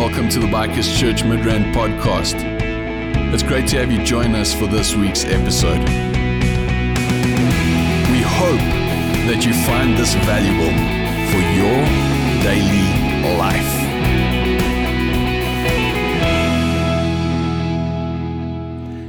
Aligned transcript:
welcome 0.00 0.28
to 0.30 0.38
the 0.38 0.46
Bikers 0.46 0.98
Church 0.98 1.24
Midrand 1.24 1.74
podcast. 1.74 2.36
It's 3.34 3.42
great 3.42 3.68
to 3.68 3.76
have 3.80 3.92
you 3.92 4.02
join 4.02 4.34
us 4.34 4.54
for 4.54 4.66
this 4.66 4.94
week's 4.94 5.26
episode. 5.26 5.80
We 8.08 8.22
hope 8.22 8.62
that 9.28 9.44
you 9.44 9.52
find 9.52 9.98
this 9.98 10.14
valuable 10.24 10.72
for 11.28 11.40
your 11.52 11.84
daily 12.42 12.88
life. 13.36 13.72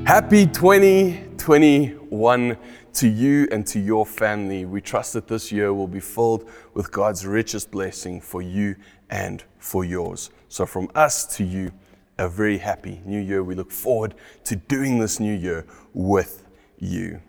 Happy 0.06 0.46
2021 0.46 2.58
to 2.96 3.08
you 3.08 3.48
and 3.50 3.66
to 3.66 3.80
your 3.80 4.06
family. 4.06 4.66
We 4.66 4.82
trust 4.82 5.14
that 5.14 5.30
this 5.30 5.54
year 5.54 5.74
will 5.74 5.88
be 5.88 6.02
filled 6.02 6.50
with 6.74 6.92
God's 6.92 7.26
richest 7.26 7.72
blessing 7.72 8.20
for 8.20 8.42
you 8.42 8.76
and 9.10 9.42
for 9.58 9.86
yours. 9.86 10.32
So, 10.52 10.66
from 10.66 10.92
us 10.96 11.26
to 11.38 11.46
you, 11.46 11.72
a 12.18 12.28
very 12.28 12.58
happy 12.58 13.02
new 13.06 13.22
year. 13.22 13.42
We 13.42 13.56
look 13.56 13.72
forward 13.72 14.16
to 14.44 14.58
doing 14.58 15.00
this 15.00 15.18
new 15.18 15.34
year 15.34 15.66
with 15.94 16.44
you. 16.78 17.22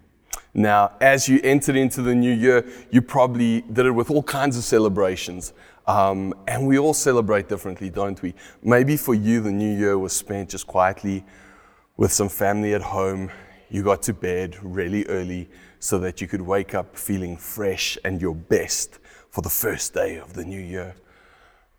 Now, 0.55 0.97
as 1.01 1.29
you 1.29 1.41
entered 1.45 1.77
into 1.77 2.03
the 2.03 2.17
new 2.17 2.33
year, 2.33 2.67
you 2.91 3.01
probably 3.01 3.61
did 3.61 3.87
it 3.87 3.93
with 3.93 4.11
all 4.11 4.25
kinds 4.25 4.57
of 4.57 4.65
celebrations. 4.65 5.53
Um, 5.87 6.35
and 6.49 6.67
we 6.67 6.81
all 6.81 6.95
celebrate 6.95 7.49
differently, 7.49 7.91
don't 7.91 8.21
we? 8.23 8.35
Maybe 8.61 8.97
for 8.97 9.15
you, 9.15 9.41
the 9.41 9.53
new 9.53 9.73
year 9.73 9.97
was 9.97 10.13
spent 10.13 10.51
just 10.51 10.67
quietly 10.67 11.25
with 11.97 12.13
some 12.13 12.29
family 12.29 12.75
at 12.75 12.83
home. 12.83 13.31
You 13.71 13.85
got 13.85 14.03
to 14.03 14.15
bed 14.15 14.57
really 14.65 15.07
early 15.07 15.49
so 15.79 16.01
that 16.01 16.21
you 16.21 16.27
could 16.27 16.43
wake 16.43 16.75
up 16.75 16.97
feeling 16.97 17.37
fresh 17.37 17.97
and 18.03 18.21
your 18.21 18.35
best 18.35 18.99
for 19.31 19.43
the 19.43 19.49
first 19.49 19.95
day 19.95 20.17
of 20.17 20.35
the 20.35 20.45
new 20.45 20.61
year. 20.61 20.97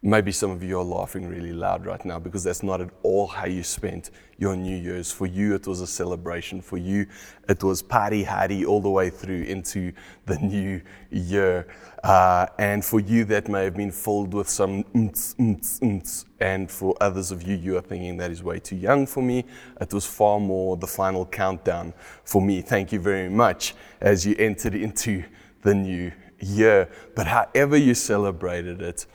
Maybe 0.05 0.34
some 0.34 0.51
of 0.51 0.62
you 0.62 0.77
are 0.77 0.84
laughing 0.84 1.29
really 1.29 1.54
loud 1.54 1.85
right 1.85 2.04
now 2.04 2.20
because 2.20 2.43
that's 2.43 2.62
not 2.62 2.82
at 2.82 2.90
all 3.04 3.26
how 3.26 3.46
you 3.46 3.63
spent 3.63 4.12
your 4.37 4.54
New 4.54 4.76
Year's. 4.76 5.10
For 5.13 5.26
you, 5.26 5.55
it 5.55 5.65
was 5.65 5.79
a 5.79 5.87
celebration. 5.87 6.62
For 6.62 6.77
you, 6.77 7.05
it 7.48 7.63
was 7.63 7.82
party 7.82 8.21
hardy 8.21 8.65
all 8.65 8.82
the 8.82 8.90
way 8.90 9.10
through 9.10 9.43
into 9.43 9.93
the 10.26 10.35
new 10.41 10.82
year. 11.10 11.68
Uh, 12.04 12.48
and 12.60 12.84
for 12.84 12.99
you, 12.99 13.23
that 13.23 13.48
may 13.48 13.63
have 13.63 13.77
been 13.77 13.93
filled 13.93 14.34
with 14.34 14.49
some 14.49 14.84
umts, 14.93 15.35
umts, 15.40 15.79
umts. 15.82 16.26
And 16.41 16.70
for 16.70 16.98
others 16.99 17.32
of 17.32 17.43
you, 17.43 17.55
you 17.55 17.77
are 17.77 17.82
thinking 17.82 18.17
that 18.17 18.29
is 18.29 18.43
way 18.43 18.60
too 18.60 18.76
young 18.76 19.07
for 19.07 19.23
me. 19.23 19.45
It 19.79 19.93
was 19.93 20.05
far 20.05 20.38
more 20.38 20.76
the 20.76 20.85
final 20.85 21.26
countdown 21.26 21.93
for 22.26 22.41
me. 22.41 22.62
Thank 22.62 22.91
you 22.91 22.99
very 22.99 23.29
much 23.29 23.73
as 24.01 24.26
you 24.26 24.35
entered 24.38 24.76
into 24.76 25.23
the 25.62 25.73
new 25.73 26.12
year. 26.40 26.90
But 27.15 27.27
however 27.27 27.77
you 27.77 27.93
celebrated 27.93 28.82
it, 28.82 29.05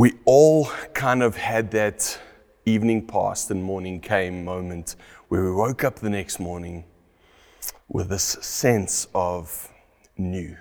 we 0.00 0.14
all 0.24 0.64
kind 0.94 1.22
of 1.22 1.36
had 1.36 1.72
that 1.72 2.18
evening 2.64 3.06
passed 3.06 3.50
and 3.50 3.62
morning 3.62 4.00
came 4.00 4.46
moment 4.46 4.96
where 5.28 5.44
we 5.44 5.52
woke 5.52 5.84
up 5.84 5.96
the 5.96 6.08
next 6.08 6.40
morning 6.40 6.82
with 7.86 8.08
this 8.08 8.24
sense 8.40 9.08
of 9.14 9.68
new, 10.16 10.56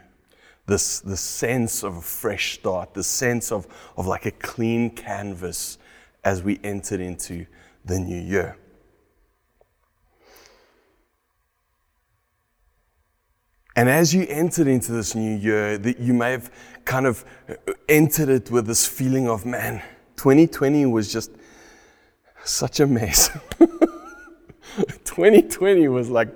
this, 0.66 1.00
this 1.00 1.22
sense 1.22 1.84
of 1.86 1.96
a 1.96 2.02
fresh 2.02 2.56
start, 2.56 2.94
this 2.94 3.08
sense 3.08 3.50
of, 3.50 3.66
of 3.96 4.06
like 4.06 4.26
a 4.26 4.32
clean 4.32 4.90
canvas 4.90 5.78
as 6.26 6.44
we 6.44 6.60
entered 6.62 7.00
into 7.00 7.46
the 7.86 7.98
new 7.98 8.20
year. 8.20 8.58
And 13.80 13.88
as 13.88 14.14
you 14.14 14.26
entered 14.28 14.68
into 14.68 14.92
this 14.92 15.16
new 15.16 15.38
year, 15.38 15.78
that 15.78 16.00
you 16.00 16.14
may 16.14 16.32
have 16.32 16.52
kind 16.84 17.08
of 17.08 17.24
entered 17.88 18.28
it 18.28 18.52
with 18.52 18.68
this 18.68 18.86
feeling 18.86 19.30
of, 19.30 19.46
man, 19.46 19.82
2020 20.18 20.86
was 20.88 21.14
just 21.14 21.32
such 22.44 22.82
a 22.82 22.86
mess. 22.86 23.30
2020 25.06 25.88
was 25.88 26.10
like 26.10 26.28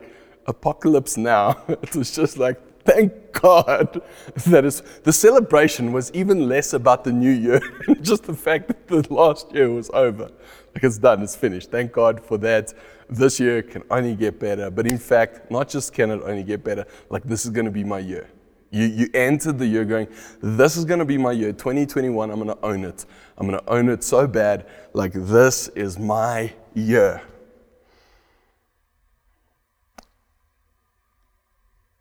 apocalypse 0.47 1.17
now. 1.17 1.61
It 1.67 1.93
was 1.97 2.15
just 2.15 2.37
like, 2.37 2.61
thank 2.85 3.11
God 3.33 4.01
that 4.47 4.63
is, 4.63 4.81
the 5.03 5.11
celebration 5.11 5.91
was 5.91 6.11
even 6.13 6.47
less 6.47 6.71
about 6.71 7.03
the 7.03 7.11
new 7.11 7.29
year, 7.29 7.59
just 8.01 8.23
the 8.23 8.35
fact 8.35 8.69
that 8.87 8.87
the 8.87 9.13
last 9.13 9.53
year 9.53 9.69
was 9.69 9.89
over. 9.89 10.31
Like 10.73 10.83
it's 10.83 10.97
done, 10.97 11.21
it's 11.21 11.35
finished. 11.35 11.69
Thank 11.69 11.91
God 11.91 12.23
for 12.23 12.37
that. 12.39 12.73
This 13.09 13.39
year 13.39 13.61
can 13.61 13.83
only 13.91 14.15
get 14.15 14.39
better. 14.39 14.71
But 14.71 14.87
in 14.87 14.97
fact, 14.97 15.51
not 15.51 15.69
just 15.69 15.93
can 15.93 16.09
it 16.09 16.21
only 16.23 16.43
get 16.43 16.63
better, 16.63 16.85
like 17.09 17.23
this 17.23 17.45
is 17.45 17.51
going 17.51 17.65
to 17.65 17.71
be 17.71 17.83
my 17.83 17.99
year. 17.99 18.29
You, 18.71 18.87
you 18.87 19.09
entered 19.13 19.59
the 19.59 19.67
year 19.67 19.85
going, 19.85 20.07
this 20.41 20.77
is 20.77 20.83
going 20.83 20.97
to 20.97 21.05
be 21.05 21.19
my 21.19 21.31
year, 21.31 21.53
2021, 21.53 22.31
I'm 22.31 22.43
going 22.43 22.47
to 22.47 22.65
own 22.65 22.83
it. 22.83 23.05
I'm 23.37 23.47
going 23.47 23.59
to 23.59 23.69
own 23.69 23.87
it 23.87 24.03
so 24.03 24.25
bad, 24.25 24.65
like 24.93 25.13
this 25.13 25.67
is 25.69 25.99
my 25.99 26.51
year. 26.73 27.21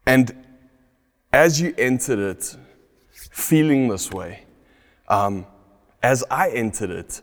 And 0.06 0.34
as 1.30 1.60
you 1.60 1.74
entered 1.76 2.18
it, 2.18 2.56
feeling 3.30 3.88
this 3.88 4.10
way, 4.10 4.44
um, 5.08 5.46
as 6.02 6.24
I 6.30 6.50
entered 6.50 6.90
it, 6.90 7.20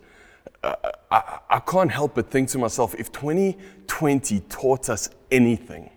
I 0.63 1.61
can't 1.65 1.91
help 1.91 2.15
but 2.15 2.29
think 2.29 2.49
to 2.49 2.57
myself 2.57 2.95
if 2.97 3.11
2020 3.11 4.39
taught 4.41 4.89
us 4.89 5.09
anything, 5.31 5.89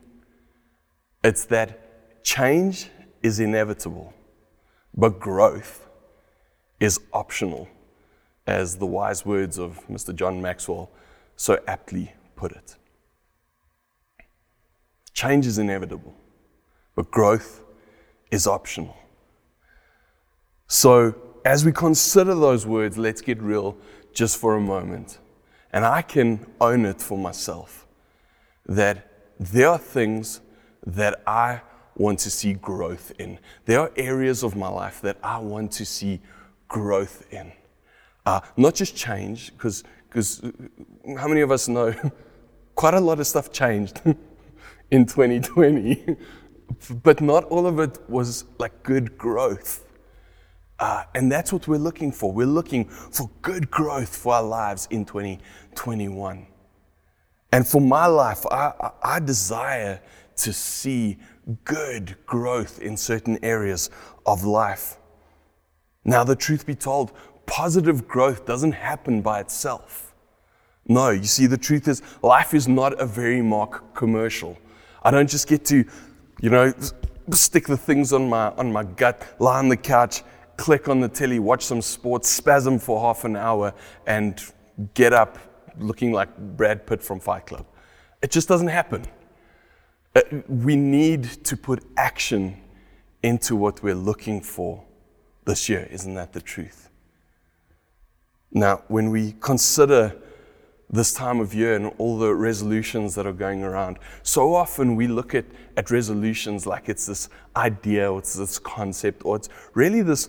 it's 1.25 1.45
that 1.47 2.25
change 2.25 2.89
is 3.23 3.41
inevitable, 3.41 4.13
but 4.95 5.21
growth 5.21 5.89
is 6.81 7.01
optional, 7.13 7.69
as 8.47 8.77
the 8.77 8.87
wise 8.87 9.25
words 9.25 9.59
of 9.59 9.87
Mr. 9.89 10.15
John 10.15 10.41
Maxwell 10.43 10.91
so 11.37 11.59
aptly 11.67 12.13
put 12.37 12.53
it. 12.53 12.77
Change 15.13 15.47
is 15.47 15.59
inevitable, 15.59 16.15
but 16.95 17.11
growth 17.11 17.63
is 18.31 18.47
optional. 18.47 18.97
So, 20.67 21.15
as 21.45 21.65
we 21.65 21.73
consider 21.73 22.35
those 22.35 22.67
words, 22.67 22.97
let's 22.97 23.21
get 23.21 23.43
real 23.43 23.77
just 24.13 24.37
for 24.39 24.57
a 24.57 24.61
moment. 24.61 25.19
And 25.73 25.85
I 25.85 26.03
can 26.03 26.47
own 26.61 26.85
it 26.85 27.01
for 27.01 27.17
myself 27.17 27.87
that 28.67 29.09
there 29.41 29.69
are 29.69 29.79
things 29.79 30.41
that 30.87 31.23
I 31.27 31.63
want 31.97 32.19
to 32.21 32.31
see 32.31 32.55
growth 32.55 33.13
in. 33.19 33.39
There 33.65 33.81
are 33.81 33.91
areas 33.97 34.43
of 34.43 34.57
my 34.57 34.69
life 34.69 35.01
that 35.03 35.19
I 35.23 35.39
want 35.39 35.73
to 35.73 35.85
see 35.85 36.21
growth 36.69 37.27
in. 37.33 37.53
Uh, 38.25 38.41
not 38.57 38.75
just 38.75 38.97
change, 38.97 39.53
because 39.53 39.85
how 41.19 41.29
many 41.29 41.41
of 41.41 41.51
us 41.51 41.69
know 41.69 41.95
quite 42.75 42.95
a 42.95 43.01
lot 43.01 43.21
of 43.21 43.27
stuff 43.27 43.53
changed 43.53 44.01
in 44.91 45.07
2020, 45.07 46.17
but 47.03 47.21
not 47.21 47.45
all 47.45 47.67
of 47.67 47.79
it 47.79 47.99
was 48.09 48.45
like 48.59 48.83
good 48.83 49.19
growth. 49.19 49.85
Uh, 50.83 51.05
and 51.15 51.31
that's 51.31 51.53
what 51.53 51.69
we're 51.69 51.79
looking 51.79 52.11
for. 52.11 52.33
We're 52.33 52.45
looking 52.45 52.87
for 52.87 53.31
good 53.41 53.71
growth 53.71 54.17
for 54.17 54.35
our 54.35 54.43
lives 54.43 54.89
in 54.91 55.05
2021. 55.05 56.45
And 57.53 57.65
for 57.65 57.81
my 57.81 58.07
life, 58.07 58.45
I, 58.51 58.91
I, 59.01 59.21
desire 59.21 60.01
to 60.39 60.53
see 60.53 61.19
good 61.63 62.17
growth 62.27 62.81
in 62.81 62.97
certain 62.97 63.39
areas 63.45 63.91
of 64.27 64.43
life. 64.43 64.97
Now, 66.05 66.25
the 66.25 66.35
truth 66.35 66.67
be 66.67 66.75
told, 66.75 67.13
positive 67.47 68.09
growth 68.09 68.45
doesn't 68.45 68.73
happen 68.73 69.23
by 69.23 69.39
itself. 69.39 70.13
No, 70.89 71.11
you 71.11 71.23
see, 71.23 71.47
the 71.47 71.57
truth 71.57 71.87
is, 71.87 72.03
life 72.23 72.55
is 72.55 72.67
not 72.67 73.01
a 73.01 73.07
Verimark 73.07 73.95
commercial. 73.95 74.59
I 75.05 75.13
don't 75.13 75.31
just 75.31 75.47
get 75.47 75.65
to, 75.67 75.85
you 76.41 76.51
know, 76.51 76.75
stick 77.31 77.69
the 77.69 77.77
things 77.77 78.13
on 78.13 78.29
my, 78.29 78.49
on 78.57 78.73
my 78.73 78.83
gut, 78.83 79.23
lie 79.39 79.61
on 79.61 79.69
the 79.69 79.77
couch, 79.77 80.25
click 80.57 80.89
on 80.89 81.01
the 81.01 81.09
telly, 81.09 81.39
watch 81.39 81.65
some 81.65 81.83
sports, 81.83 82.29
spasm 82.29 82.79
for 82.79 83.01
half 83.01 83.25
an 83.25 83.37
hour, 83.37 83.75
and 84.07 84.43
get 84.95 85.13
up 85.13 85.39
looking 85.79 86.13
like 86.13 86.37
Brad 86.57 86.87
Pitt 86.87 87.03
from 87.03 87.21
Fight 87.21 87.47
Club. 87.47 87.67
It 88.23 88.31
just 88.31 88.49
doesn't 88.49 88.69
happen. 88.69 89.05
Uh, 90.15 90.21
we 90.49 90.77
need 90.77 91.25
to 91.45 91.57
put 91.57 91.85
action 91.97 92.57
into 93.23 93.57
what 93.57 93.83
we're 93.83 93.95
looking 93.95 94.41
for 94.41 94.85
this 95.45 95.69
year. 95.69 95.89
Isn't 95.91 96.15
that 96.15 96.33
the 96.33 96.41
truth? 96.41 96.91
Now, 98.51 98.83
when 98.89 99.11
we 99.11 99.35
consider 99.41 100.15
this 100.93 101.15
time 101.15 101.41
of 101.41 101.55
year 101.55 101.75
and 101.75 101.91
all 101.97 102.19
the 102.19 102.35
resolutions 102.35 103.15
that 103.15 103.27
are 103.27 103.33
going 103.33 103.65
around. 103.65 103.99
So 104.23 104.55
often 104.55 104.95
we 104.95 105.09
look 105.09 105.35
at, 105.35 105.47
at 105.79 105.91
resolutions 105.91 106.67
like 106.67 106.91
it's 106.91 107.07
this 107.07 107.31
idea 107.57 108.13
or 108.13 108.19
it's 108.19 108.35
this 108.35 108.59
concept 108.59 109.23
or 109.25 109.37
it's 109.37 109.49
really 109.73 110.03
this 110.03 110.29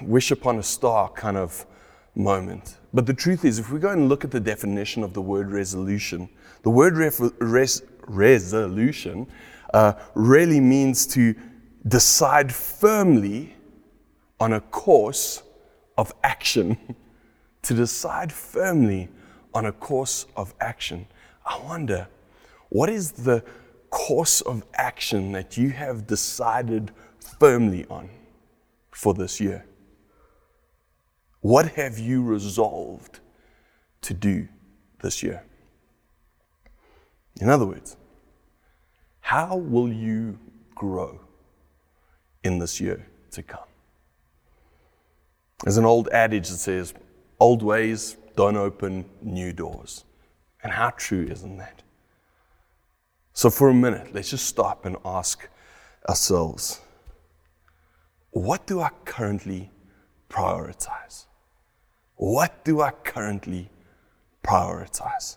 wish 0.00 0.30
upon 0.30 0.58
a 0.58 0.62
star 0.62 1.08
kind 1.10 1.36
of 1.36 1.66
moment. 2.14 2.76
But 2.92 3.06
the 3.06 3.14
truth 3.14 3.44
is, 3.44 3.58
if 3.58 3.70
we 3.70 3.78
go 3.78 3.90
and 3.90 4.08
look 4.08 4.24
at 4.24 4.30
the 4.30 4.40
definition 4.40 5.02
of 5.02 5.14
the 5.14 5.22
word 5.22 5.50
resolution, 5.50 6.28
the 6.62 6.70
word 6.70 6.96
ref- 6.96 7.20
res- 7.38 7.82
resolution 8.06 9.26
uh, 9.72 9.94
really 10.14 10.60
means 10.60 11.06
to 11.08 11.34
decide 11.88 12.52
firmly 12.52 13.54
on 14.38 14.52
a 14.52 14.60
course 14.60 15.42
of 15.96 16.12
action. 16.22 16.76
to 17.62 17.74
decide 17.74 18.32
firmly 18.32 19.08
on 19.54 19.66
a 19.66 19.72
course 19.72 20.26
of 20.36 20.54
action. 20.60 21.06
I 21.46 21.58
wonder, 21.60 22.08
what 22.68 22.88
is 22.88 23.12
the 23.12 23.44
course 23.90 24.40
of 24.40 24.64
action 24.74 25.32
that 25.32 25.56
you 25.56 25.70
have 25.70 26.06
decided 26.06 26.90
firmly 27.38 27.86
on 27.88 28.08
for 28.92 29.14
this 29.14 29.40
year? 29.40 29.66
What 31.40 31.72
have 31.72 31.98
you 31.98 32.22
resolved 32.22 33.18
to 34.02 34.14
do 34.14 34.48
this 35.02 35.22
year? 35.22 35.44
In 37.40 37.48
other 37.48 37.66
words, 37.66 37.96
how 39.20 39.56
will 39.56 39.88
you 39.88 40.38
grow 40.74 41.20
in 42.44 42.58
this 42.58 42.80
year 42.80 43.06
to 43.32 43.42
come? 43.42 43.64
There's 45.64 45.78
an 45.78 45.84
old 45.84 46.08
adage 46.08 46.48
that 46.48 46.58
says, 46.58 46.94
old 47.40 47.62
ways 47.62 48.16
don't 48.36 48.56
open 48.56 49.04
new 49.20 49.52
doors. 49.52 50.04
And 50.62 50.72
how 50.72 50.90
true 50.90 51.26
isn't 51.28 51.56
that? 51.56 51.82
So, 53.32 53.50
for 53.50 53.68
a 53.68 53.74
minute, 53.74 54.14
let's 54.14 54.30
just 54.30 54.46
stop 54.46 54.84
and 54.84 54.96
ask 55.04 55.48
ourselves 56.08 56.80
what 58.32 58.66
do 58.66 58.80
I 58.80 58.90
currently 59.04 59.70
prioritize? 60.30 61.26
What 62.16 62.64
do 62.64 62.80
I 62.80 62.90
currently 62.90 63.70
prioritize? 64.42 65.36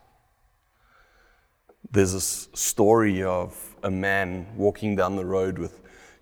There's 1.92 2.14
a 2.14 2.22
story 2.22 3.22
of 3.22 3.76
a 3.84 3.92
man 3.92 4.48
walking 4.56 4.96
down 4.96 5.18
the 5.18 5.26
road 5.26 5.58
with 5.58 5.82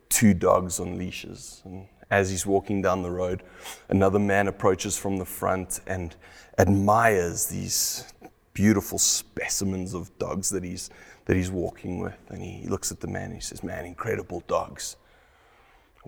two 0.10 0.34
dogs 0.34 0.80
on 0.80 0.98
leashes. 0.98 1.62
And 1.64 1.88
as 2.10 2.32
he's 2.32 2.46
walking 2.46 2.82
down 2.82 3.04
the 3.04 3.12
road, 3.12 3.44
another 3.90 4.20
man 4.20 4.48
approaches 4.48 4.98
from 4.98 5.18
the 5.18 5.26
front 5.26 5.80
and 5.86 6.16
admires 6.58 7.46
these 7.46 8.12
beautiful 8.54 8.98
specimens 8.98 9.94
of 9.94 10.16
dogs 10.18 10.50
that 10.50 10.64
he's, 10.64 10.90
that 11.26 11.36
he's 11.36 11.52
walking 11.52 12.00
with. 12.00 12.18
And 12.30 12.42
he 12.42 12.68
looks 12.68 12.92
at 12.92 13.00
the 13.00 13.08
man 13.08 13.26
and 13.26 13.36
he 13.36 13.42
says, 13.42 13.64
Man, 13.64 13.86
incredible 13.86 14.44
dogs. 14.48 14.96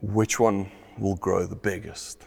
Which 0.01 0.39
one 0.39 0.69
will 0.97 1.15
grow 1.15 1.45
the 1.45 1.55
biggest? 1.55 2.23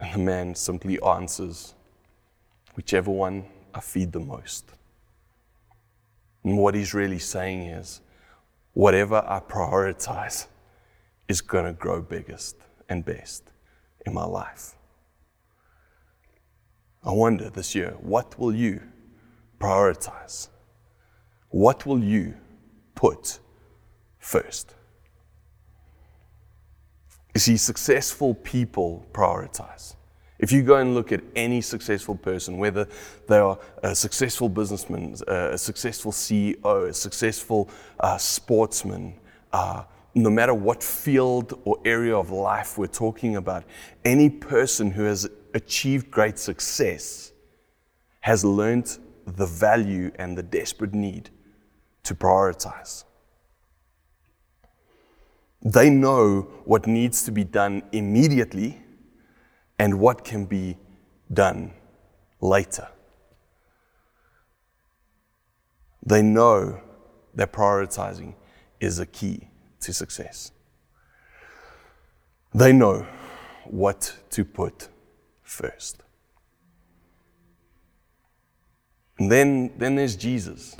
And 0.00 0.14
the 0.14 0.18
man 0.18 0.54
simply 0.54 1.00
answers, 1.00 1.74
Whichever 2.74 3.10
one 3.10 3.46
I 3.72 3.80
feed 3.80 4.12
the 4.12 4.20
most. 4.20 4.70
And 6.42 6.58
what 6.58 6.74
he's 6.74 6.92
really 6.92 7.18
saying 7.18 7.62
is, 7.62 8.02
whatever 8.74 9.24
I 9.26 9.40
prioritize 9.40 10.46
is 11.28 11.40
going 11.40 11.64
to 11.64 11.72
grow 11.72 12.02
biggest 12.02 12.56
and 12.88 13.04
best 13.04 13.44
in 14.04 14.12
my 14.12 14.24
life. 14.24 14.74
I 17.02 17.12
wonder 17.12 17.48
this 17.48 17.74
year, 17.74 17.96
what 18.00 18.38
will 18.38 18.54
you 18.54 18.82
prioritize? 19.58 20.48
What 21.48 21.86
will 21.86 22.02
you 22.02 22.34
put 22.94 23.38
first? 24.18 24.74
You 27.34 27.40
see, 27.40 27.56
successful 27.56 28.34
people 28.34 29.04
prioritize. 29.12 29.96
If 30.38 30.52
you 30.52 30.62
go 30.62 30.76
and 30.76 30.94
look 30.94 31.10
at 31.10 31.22
any 31.34 31.60
successful 31.60 32.16
person, 32.16 32.58
whether 32.58 32.86
they 33.28 33.38
are 33.38 33.58
a 33.82 33.94
successful 33.94 34.48
businessman, 34.48 35.16
a 35.26 35.58
successful 35.58 36.12
CEO, 36.12 36.88
a 36.88 36.94
successful 36.94 37.68
uh, 37.98 38.18
sportsman, 38.18 39.14
uh, 39.52 39.84
no 40.14 40.30
matter 40.30 40.54
what 40.54 40.82
field 40.82 41.60
or 41.64 41.78
area 41.84 42.16
of 42.16 42.30
life 42.30 42.78
we're 42.78 42.86
talking 42.86 43.36
about, 43.36 43.64
any 44.04 44.30
person 44.30 44.90
who 44.90 45.04
has 45.04 45.28
achieved 45.54 46.10
great 46.10 46.38
success 46.38 47.32
has 48.20 48.44
learned 48.44 48.98
the 49.26 49.46
value 49.46 50.10
and 50.16 50.36
the 50.36 50.42
desperate 50.42 50.94
need 50.94 51.30
to 52.04 52.14
prioritize. 52.14 53.04
They 55.64 55.88
know 55.88 56.42
what 56.64 56.86
needs 56.86 57.24
to 57.24 57.32
be 57.32 57.44
done 57.44 57.82
immediately 57.92 58.82
and 59.78 59.98
what 59.98 60.24
can 60.24 60.44
be 60.44 60.76
done 61.32 61.72
later. 62.40 62.88
They 66.04 66.20
know 66.20 66.80
that 67.34 67.52
prioritizing 67.52 68.34
is 68.78 68.98
a 68.98 69.06
key 69.06 69.48
to 69.80 69.92
success. 69.92 70.52
They 72.54 72.72
know 72.72 73.06
what 73.64 74.14
to 74.30 74.44
put 74.44 74.88
first. 75.42 76.02
And 79.18 79.32
then, 79.32 79.72
then 79.78 79.96
there's 79.96 80.16
Jesus. 80.16 80.76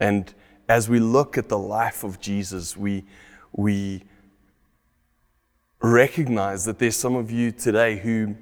And 0.00 0.32
as 0.68 0.88
we 0.88 1.00
look 1.00 1.38
at 1.38 1.48
the 1.48 1.58
life 1.58 2.04
of 2.04 2.20
Jesus, 2.20 2.76
we, 2.76 3.04
we 3.52 4.04
recognize 5.80 6.64
that 6.64 6.78
there's 6.78 6.96
some 6.96 7.14
of 7.14 7.30
you 7.30 7.52
today 7.52 7.98
who, 7.98 8.34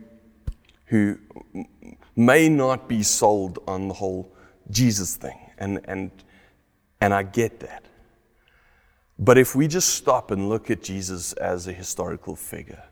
who 0.87 1.19
may 2.15 2.49
not 2.49 2.89
be 2.89 3.03
sold 3.03 3.59
on 3.67 3.89
the 3.89 3.95
whole 3.95 4.33
Jesus 4.71 5.17
thing. 5.17 5.39
And, 5.59 5.81
and, 5.85 6.11
and 7.01 7.13
I 7.15 7.23
get 7.23 7.61
that. 7.61 7.85
But 9.19 9.39
if 9.39 9.55
we 9.55 9.69
just 9.69 9.91
stop 9.91 10.31
and 10.31 10.49
look 10.49 10.71
at 10.71 10.83
Jesus 10.83 11.33
as 11.35 11.67
a 11.67 11.73
historical 11.73 12.37
figure, 12.37 12.85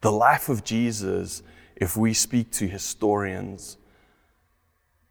the 0.00 0.12
life 0.12 0.48
of 0.48 0.64
Jesus, 0.64 1.42
if 1.76 1.96
we 1.96 2.12
speak 2.12 2.50
to 2.52 2.68
historians, 2.68 3.78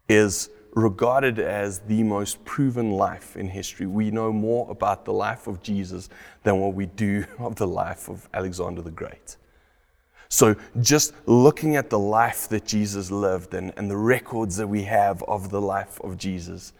is 0.08 0.50
regarded 0.74 1.38
as 1.38 1.80
the 1.80 2.02
most 2.02 2.44
proven 2.44 2.90
life 2.92 3.36
in 3.36 3.48
history. 3.48 3.86
We 3.86 4.10
know 4.10 4.32
more 4.32 4.70
about 4.70 5.04
the 5.04 5.12
life 5.12 5.46
of 5.46 5.62
Jesus 5.62 6.08
than 6.42 6.58
what 6.58 6.74
we 6.74 6.86
do 6.86 7.24
of 7.38 7.56
the 7.56 7.66
life 7.66 8.08
of 8.08 8.28
Alexander 8.34 8.82
the 8.82 8.90
Great. 8.90 9.36
So, 10.28 10.56
just 10.80 11.12
looking 11.26 11.76
at 11.76 11.90
the 11.90 11.98
life 11.98 12.48
that 12.48 12.64
Jesus 12.64 13.10
lived 13.10 13.54
and, 13.54 13.72
and 13.76 13.88
the 13.88 13.96
records 13.96 14.56
that 14.56 14.66
we 14.66 14.82
have 14.82 15.22
of 15.24 15.50
the 15.50 15.60
life 15.60 16.00
of 16.00 16.18
Jesus, 16.18 16.72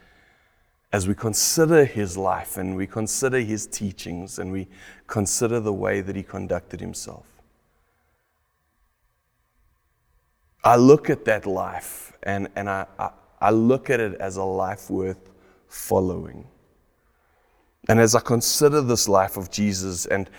as 0.92 1.06
we 1.06 1.14
consider 1.14 1.84
his 1.84 2.16
life 2.16 2.56
and 2.56 2.76
we 2.76 2.86
consider 2.86 3.38
his 3.40 3.66
teachings 3.66 4.38
and 4.38 4.50
we 4.50 4.66
consider 5.06 5.60
the 5.60 5.72
way 5.72 6.00
that 6.00 6.16
he 6.16 6.22
conducted 6.22 6.80
himself, 6.80 7.26
I 10.64 10.76
look 10.76 11.10
at 11.10 11.24
that 11.26 11.46
life 11.46 12.12
and, 12.22 12.48
and 12.56 12.70
I, 12.70 12.86
I 12.98 13.10
I 13.44 13.50
look 13.50 13.90
at 13.90 14.00
it 14.00 14.14
as 14.20 14.38
a 14.38 14.42
life 14.42 14.88
worth 14.88 15.30
following. 15.68 16.46
And 17.90 18.00
as 18.00 18.14
I 18.14 18.20
consider 18.20 18.80
this 18.80 19.06
life 19.06 19.36
of 19.36 19.50
Jesus 19.50 20.06
and, 20.06 20.30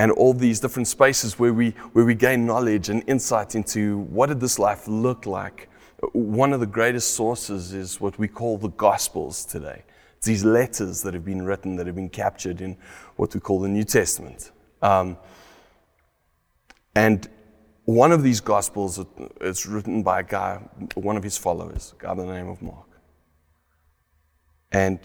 and 0.00 0.10
all 0.10 0.34
these 0.34 0.58
different 0.58 0.88
spaces 0.88 1.38
where 1.38 1.54
we, 1.54 1.70
where 1.92 2.04
we 2.04 2.16
gain 2.16 2.46
knowledge 2.46 2.88
and 2.88 3.04
insight 3.06 3.54
into 3.54 3.98
what 3.98 4.30
did 4.30 4.40
this 4.40 4.58
life 4.58 4.88
look 4.88 5.26
like, 5.26 5.68
one 6.12 6.52
of 6.52 6.58
the 6.58 6.66
greatest 6.66 7.14
sources 7.14 7.72
is 7.72 8.00
what 8.00 8.18
we 8.18 8.26
call 8.26 8.58
the 8.58 8.70
Gospels 8.70 9.44
today. 9.44 9.84
It's 10.16 10.26
these 10.26 10.44
letters 10.44 11.02
that 11.02 11.14
have 11.14 11.24
been 11.24 11.44
written, 11.44 11.76
that 11.76 11.86
have 11.86 11.94
been 11.94 12.10
captured 12.10 12.60
in 12.60 12.76
what 13.14 13.32
we 13.32 13.38
call 13.38 13.60
the 13.60 13.68
New 13.68 13.84
Testament. 13.84 14.50
Um, 14.82 15.18
and 16.96 17.28
one 17.90 18.12
of 18.12 18.22
these 18.22 18.40
Gospels 18.40 19.04
is 19.40 19.66
written 19.66 20.02
by 20.02 20.20
a 20.20 20.22
guy, 20.22 20.60
one 20.94 21.16
of 21.16 21.22
his 21.22 21.36
followers, 21.36 21.94
a 21.98 22.02
guy 22.02 22.14
by 22.14 22.24
the 22.24 22.32
name 22.32 22.48
of 22.48 22.62
Mark. 22.62 22.86
And 24.72 24.98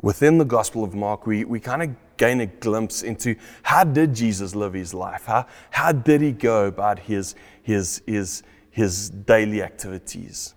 within 0.00 0.38
the 0.38 0.44
Gospel 0.44 0.84
of 0.84 0.94
Mark, 0.94 1.26
we, 1.26 1.44
we 1.44 1.58
kind 1.58 1.82
of 1.82 1.90
gain 2.16 2.40
a 2.40 2.46
glimpse 2.46 3.02
into 3.02 3.36
how 3.62 3.84
did 3.84 4.14
Jesus 4.14 4.54
live 4.54 4.74
his 4.74 4.94
life? 4.94 5.24
How, 5.26 5.46
how 5.70 5.92
did 5.92 6.20
he 6.20 6.32
go 6.32 6.66
about 6.66 7.00
his, 7.00 7.34
his, 7.62 8.02
his, 8.06 8.42
his 8.70 9.10
daily 9.10 9.62
activities? 9.62 10.54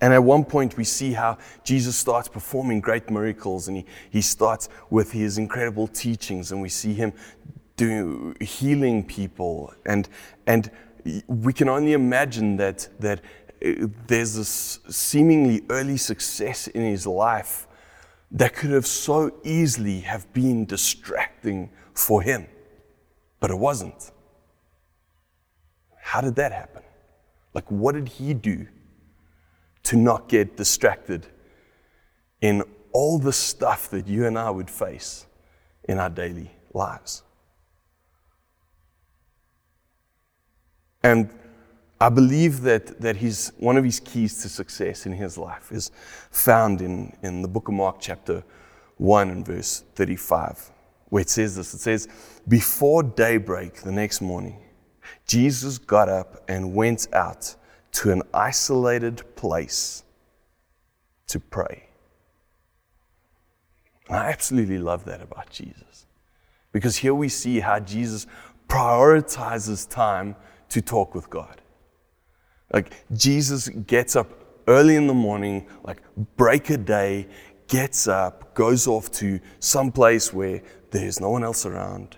And 0.00 0.12
at 0.12 0.24
one 0.24 0.44
point, 0.44 0.76
we 0.76 0.84
see 0.84 1.12
how 1.12 1.38
Jesus 1.62 1.96
starts 1.96 2.26
performing 2.26 2.80
great 2.80 3.10
miracles, 3.10 3.68
and 3.68 3.76
he, 3.76 3.86
he 4.10 4.20
starts 4.20 4.68
with 4.90 5.12
his 5.12 5.38
incredible 5.38 5.86
teachings, 5.86 6.50
and 6.50 6.60
we 6.60 6.68
see 6.68 6.94
him 6.94 7.12
doing 7.76 8.36
healing 8.40 9.04
people. 9.04 9.72
And 9.84 10.08
and 10.46 10.70
we 11.26 11.52
can 11.52 11.68
only 11.68 11.92
imagine 11.92 12.56
that 12.56 12.88
that 13.00 13.20
uh, 13.64 13.86
there's 14.06 14.34
this 14.34 14.80
seemingly 14.88 15.62
early 15.70 15.96
success 15.96 16.66
in 16.68 16.82
his 16.82 17.06
life 17.06 17.66
that 18.30 18.54
could 18.54 18.70
have 18.70 18.86
so 18.86 19.32
easily 19.44 20.00
have 20.00 20.32
been 20.32 20.64
distracting 20.64 21.70
for 21.92 22.22
him. 22.22 22.46
But 23.40 23.50
it 23.50 23.58
wasn't. 23.58 24.10
How 26.00 26.20
did 26.20 26.36
that 26.36 26.52
happen? 26.52 26.82
Like 27.54 27.70
what 27.70 27.94
did 27.94 28.08
he 28.08 28.34
do 28.34 28.66
to 29.84 29.96
not 29.96 30.28
get 30.28 30.56
distracted 30.56 31.26
in 32.40 32.62
all 32.92 33.18
the 33.18 33.32
stuff 33.32 33.90
that 33.90 34.06
you 34.06 34.26
and 34.26 34.38
I 34.38 34.50
would 34.50 34.70
face 34.70 35.26
in 35.84 35.98
our 35.98 36.10
daily 36.10 36.50
lives 36.72 37.23
And 41.04 41.28
I 42.00 42.08
believe 42.08 42.62
that, 42.62 43.00
that 43.02 43.16
his, 43.16 43.52
one 43.58 43.76
of 43.76 43.84
his 43.84 44.00
keys 44.00 44.42
to 44.42 44.48
success 44.48 45.04
in 45.04 45.12
his 45.12 45.36
life 45.36 45.70
is 45.70 45.90
found 46.30 46.80
in, 46.80 47.14
in 47.22 47.42
the 47.42 47.48
book 47.48 47.68
of 47.68 47.74
Mark, 47.74 47.96
chapter 48.00 48.42
1 48.96 49.28
and 49.28 49.46
verse 49.46 49.84
35, 49.94 50.70
where 51.10 51.20
it 51.20 51.28
says 51.28 51.56
this. 51.56 51.74
It 51.74 51.80
says, 51.80 52.08
Before 52.48 53.02
daybreak 53.02 53.82
the 53.82 53.92
next 53.92 54.22
morning, 54.22 54.58
Jesus 55.26 55.76
got 55.76 56.08
up 56.08 56.42
and 56.48 56.74
went 56.74 57.12
out 57.12 57.54
to 57.92 58.10
an 58.10 58.22
isolated 58.32 59.36
place 59.36 60.04
to 61.26 61.38
pray. 61.38 61.86
And 64.08 64.16
I 64.16 64.30
absolutely 64.30 64.78
love 64.78 65.04
that 65.04 65.20
about 65.20 65.50
Jesus. 65.50 66.06
Because 66.72 66.96
here 66.96 67.14
we 67.14 67.28
see 67.28 67.60
how 67.60 67.78
Jesus 67.78 68.26
prioritizes 68.68 69.88
time 69.88 70.34
to 70.70 70.80
talk 70.80 71.14
with 71.14 71.30
God. 71.30 71.60
Like 72.72 72.92
Jesus 73.12 73.68
gets 73.68 74.16
up 74.16 74.28
early 74.66 74.96
in 74.96 75.06
the 75.06 75.14
morning, 75.14 75.66
like 75.84 76.02
break 76.36 76.70
a 76.70 76.76
day, 76.76 77.28
gets 77.68 78.08
up, 78.08 78.54
goes 78.54 78.86
off 78.86 79.10
to 79.12 79.40
some 79.58 79.92
place 79.92 80.32
where 80.32 80.62
there's 80.90 81.20
no 81.20 81.30
one 81.30 81.44
else 81.44 81.66
around, 81.66 82.16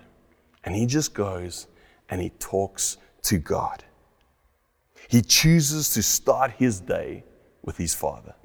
and 0.63 0.75
he 0.75 0.85
just 0.85 1.13
goes 1.13 1.67
and 2.09 2.21
he 2.21 2.29
talks 2.39 2.97
to 3.23 3.37
God. 3.37 3.83
He 5.09 5.21
chooses 5.21 5.93
to 5.93 6.03
start 6.03 6.51
his 6.51 6.79
day 6.79 7.23
with 7.63 7.77
his 7.77 7.93
Father. 7.93 8.35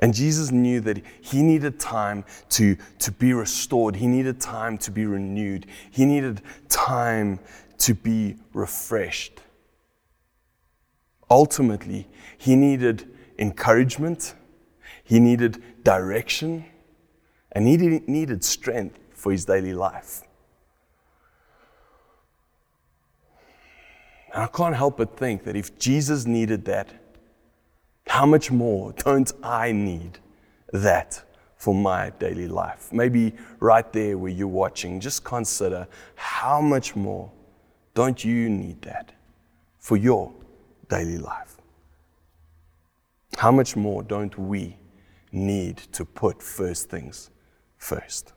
And 0.00 0.12
Jesus 0.12 0.50
knew 0.50 0.80
that 0.80 1.02
he 1.20 1.42
needed 1.42 1.80
time 1.80 2.24
to, 2.50 2.76
to 2.98 3.12
be 3.12 3.32
restored. 3.32 3.96
He 3.96 4.06
needed 4.06 4.40
time 4.40 4.76
to 4.78 4.90
be 4.90 5.06
renewed. 5.06 5.66
He 5.90 6.04
needed 6.04 6.42
time 6.68 7.40
to 7.78 7.94
be 7.94 8.36
refreshed. 8.52 9.40
Ultimately, 11.30 12.08
he 12.38 12.56
needed 12.56 13.08
encouragement, 13.38 14.34
he 15.02 15.18
needed 15.18 15.62
direction, 15.82 16.66
and 17.52 17.66
he 17.66 17.76
needed 18.06 18.44
strength 18.44 18.98
for 19.12 19.32
his 19.32 19.44
daily 19.44 19.72
life. 19.72 20.22
And 24.32 24.42
I 24.42 24.46
can't 24.48 24.76
help 24.76 24.98
but 24.98 25.16
think 25.16 25.44
that 25.44 25.56
if 25.56 25.78
Jesus 25.78 26.26
needed 26.26 26.66
that, 26.66 27.05
how 28.16 28.24
much 28.24 28.50
more 28.50 28.94
don't 28.94 29.30
I 29.42 29.72
need 29.72 30.18
that 30.72 31.22
for 31.58 31.74
my 31.74 32.08
daily 32.18 32.48
life? 32.48 32.90
Maybe 32.90 33.34
right 33.60 33.92
there 33.92 34.16
where 34.16 34.32
you're 34.32 34.48
watching, 34.48 35.00
just 35.00 35.22
consider 35.22 35.86
how 36.14 36.62
much 36.62 36.96
more 36.96 37.30
don't 37.92 38.24
you 38.24 38.48
need 38.48 38.80
that 38.80 39.12
for 39.78 39.98
your 39.98 40.32
daily 40.88 41.18
life? 41.18 41.58
How 43.36 43.52
much 43.52 43.76
more 43.76 44.02
don't 44.02 44.38
we 44.38 44.78
need 45.30 45.76
to 45.76 46.06
put 46.06 46.42
first 46.42 46.88
things 46.88 47.28
first? 47.76 48.32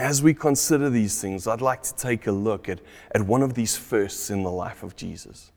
As 0.00 0.22
we 0.22 0.34
consider 0.34 0.90
these 0.90 1.20
things, 1.20 1.46
I'd 1.46 1.60
like 1.60 1.82
to 1.84 1.94
take 1.94 2.26
a 2.26 2.32
look 2.32 2.68
at, 2.68 2.80
at 3.12 3.22
one 3.22 3.42
of 3.42 3.54
these 3.54 3.76
firsts 3.76 4.30
in 4.30 4.42
the 4.42 4.50
life 4.50 4.82
of 4.82 4.96
Jesus. 4.96 5.52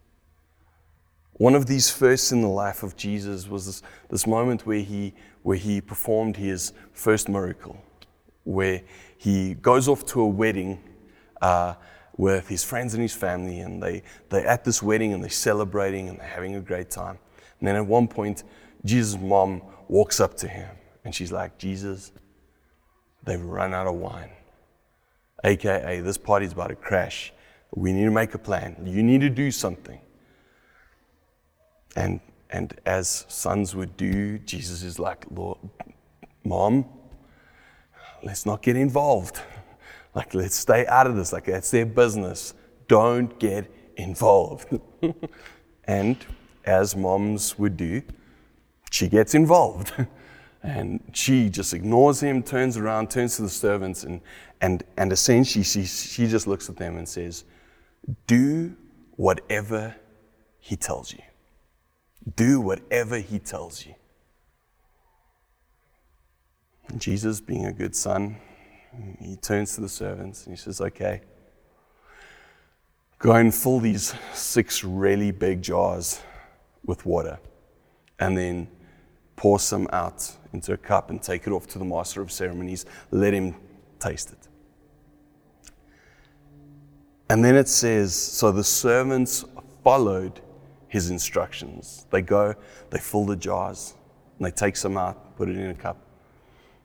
One 1.33 1.55
of 1.55 1.67
these 1.67 1.89
firsts 1.89 2.31
in 2.31 2.41
the 2.41 2.47
life 2.47 2.83
of 2.83 2.95
Jesus 2.95 3.47
was 3.47 3.65
this, 3.65 3.83
this 4.09 4.25
moment 4.25 4.65
where 4.65 4.79
he, 4.79 5.13
where 5.43 5.57
he 5.57 5.81
performed 5.81 6.35
his 6.35 6.73
first 6.93 7.29
miracle, 7.29 7.79
where 8.43 8.81
he 9.17 9.53
goes 9.55 9.87
off 9.87 10.05
to 10.07 10.21
a 10.21 10.27
wedding 10.27 10.79
uh, 11.41 11.75
with 12.17 12.47
his 12.47 12.63
friends 12.63 12.95
and 12.95 13.01
his 13.01 13.13
family, 13.13 13.59
and 13.59 13.81
they, 13.81 14.01
they're 14.29 14.47
at 14.47 14.63
this 14.63 14.81
wedding 14.81 15.13
and 15.13 15.23
they're 15.23 15.29
celebrating 15.29 16.09
and 16.09 16.19
they're 16.19 16.27
having 16.27 16.55
a 16.55 16.61
great 16.61 16.89
time. 16.89 17.19
And 17.59 17.67
then 17.67 17.75
at 17.75 17.85
one 17.85 18.07
point, 18.07 18.43
Jesus' 18.83 19.19
mom 19.19 19.61
walks 19.87 20.19
up 20.19 20.35
to 20.37 20.47
him 20.47 20.69
and 21.03 21.13
she's 21.13 21.31
like, 21.31 21.57
Jesus, 21.57 22.11
They've 23.27 23.43
run 23.43 23.73
out 23.73 23.87
of 23.87 23.95
wine. 23.95 24.29
AKA, 25.43 25.99
this 25.99 26.17
party's 26.17 26.53
about 26.53 26.69
to 26.69 26.75
crash. 26.75 27.33
We 27.75 27.91
need 27.91 28.05
to 28.05 28.11
make 28.11 28.33
a 28.33 28.39
plan. 28.39 28.77
You 28.85 29.03
need 29.03 29.19
to 29.19 29.29
do 29.29 29.51
something. 29.51 29.99
And, 31.97 32.21
and 32.49 32.79
as 32.85 33.25
sons 33.27 33.75
would 33.75 33.97
do, 33.97 34.39
Jesus 34.39 34.81
is 34.81 34.97
like, 34.97 35.25
Lord, 35.29 35.57
Mom, 36.45 36.85
let's 38.23 38.45
not 38.45 38.61
get 38.61 38.77
involved. 38.77 39.41
Like, 40.15 40.33
let's 40.33 40.55
stay 40.55 40.87
out 40.87 41.05
of 41.05 41.17
this. 41.17 41.33
Like, 41.33 41.45
that's 41.45 41.69
their 41.69 41.85
business. 41.85 42.53
Don't 42.87 43.37
get 43.39 43.69
involved. 43.97 44.79
and 45.83 46.17
as 46.63 46.95
moms 46.95 47.59
would 47.59 47.75
do, 47.75 48.03
she 48.89 49.09
gets 49.09 49.35
involved. 49.35 49.91
And 50.67 50.99
she 51.13 51.49
just 51.49 51.73
ignores 51.73 52.21
him, 52.21 52.43
turns 52.43 52.75
around, 52.75 53.09
turns 53.09 53.37
to 53.37 53.43
the 53.43 53.49
servants, 53.49 54.03
and, 54.03 54.19
and, 54.59 54.83
and 54.97 55.13
essentially 55.13 55.63
she, 55.63 55.85
she 55.85 56.27
just 56.27 56.45
looks 56.45 56.69
at 56.69 56.75
them 56.75 56.97
and 56.97 57.07
says, 57.07 57.45
Do 58.27 58.75
whatever 59.15 59.95
he 60.59 60.75
tells 60.75 61.13
you. 61.13 61.21
Do 62.35 62.59
whatever 62.59 63.17
he 63.17 63.39
tells 63.39 63.85
you. 63.85 63.95
And 66.89 66.99
Jesus, 66.99 67.39
being 67.39 67.65
a 67.65 67.71
good 67.71 67.95
son, 67.95 68.35
he 69.21 69.37
turns 69.37 69.73
to 69.75 69.81
the 69.81 69.89
servants 69.89 70.45
and 70.45 70.53
he 70.53 70.61
says, 70.61 70.81
Okay, 70.81 71.21
go 73.19 73.31
and 73.31 73.55
fill 73.55 73.79
these 73.79 74.13
six 74.33 74.83
really 74.83 75.31
big 75.31 75.61
jars 75.61 76.21
with 76.85 77.05
water. 77.05 77.39
And 78.19 78.37
then 78.37 78.67
pour 79.37 79.59
some 79.59 79.87
out 79.93 80.29
into 80.57 80.73
a 80.73 80.77
cup 80.77 81.09
and 81.09 81.21
take 81.21 81.47
it 81.47 81.51
off 81.51 81.67
to 81.67 81.79
the 81.79 81.85
master 81.85 82.21
of 82.21 82.31
ceremonies. 82.31 82.85
Let 83.11 83.33
him 83.33 83.55
taste 83.99 84.31
it. 84.31 84.47
And 87.29 87.43
then 87.43 87.55
it 87.55 87.67
says, 87.67 88.15
so 88.15 88.51
the 88.51 88.63
servants 88.63 89.45
followed 89.83 90.41
his 90.87 91.09
instructions. 91.09 92.05
They 92.09 92.21
go, 92.21 92.55
they 92.89 92.99
fill 92.99 93.25
the 93.25 93.35
jars, 93.35 93.93
and 94.37 94.45
they 94.45 94.51
take 94.51 94.75
some 94.75 94.97
out, 94.97 95.35
put 95.35 95.49
it 95.49 95.57
in 95.57 95.69
a 95.69 95.75
cup, 95.75 95.97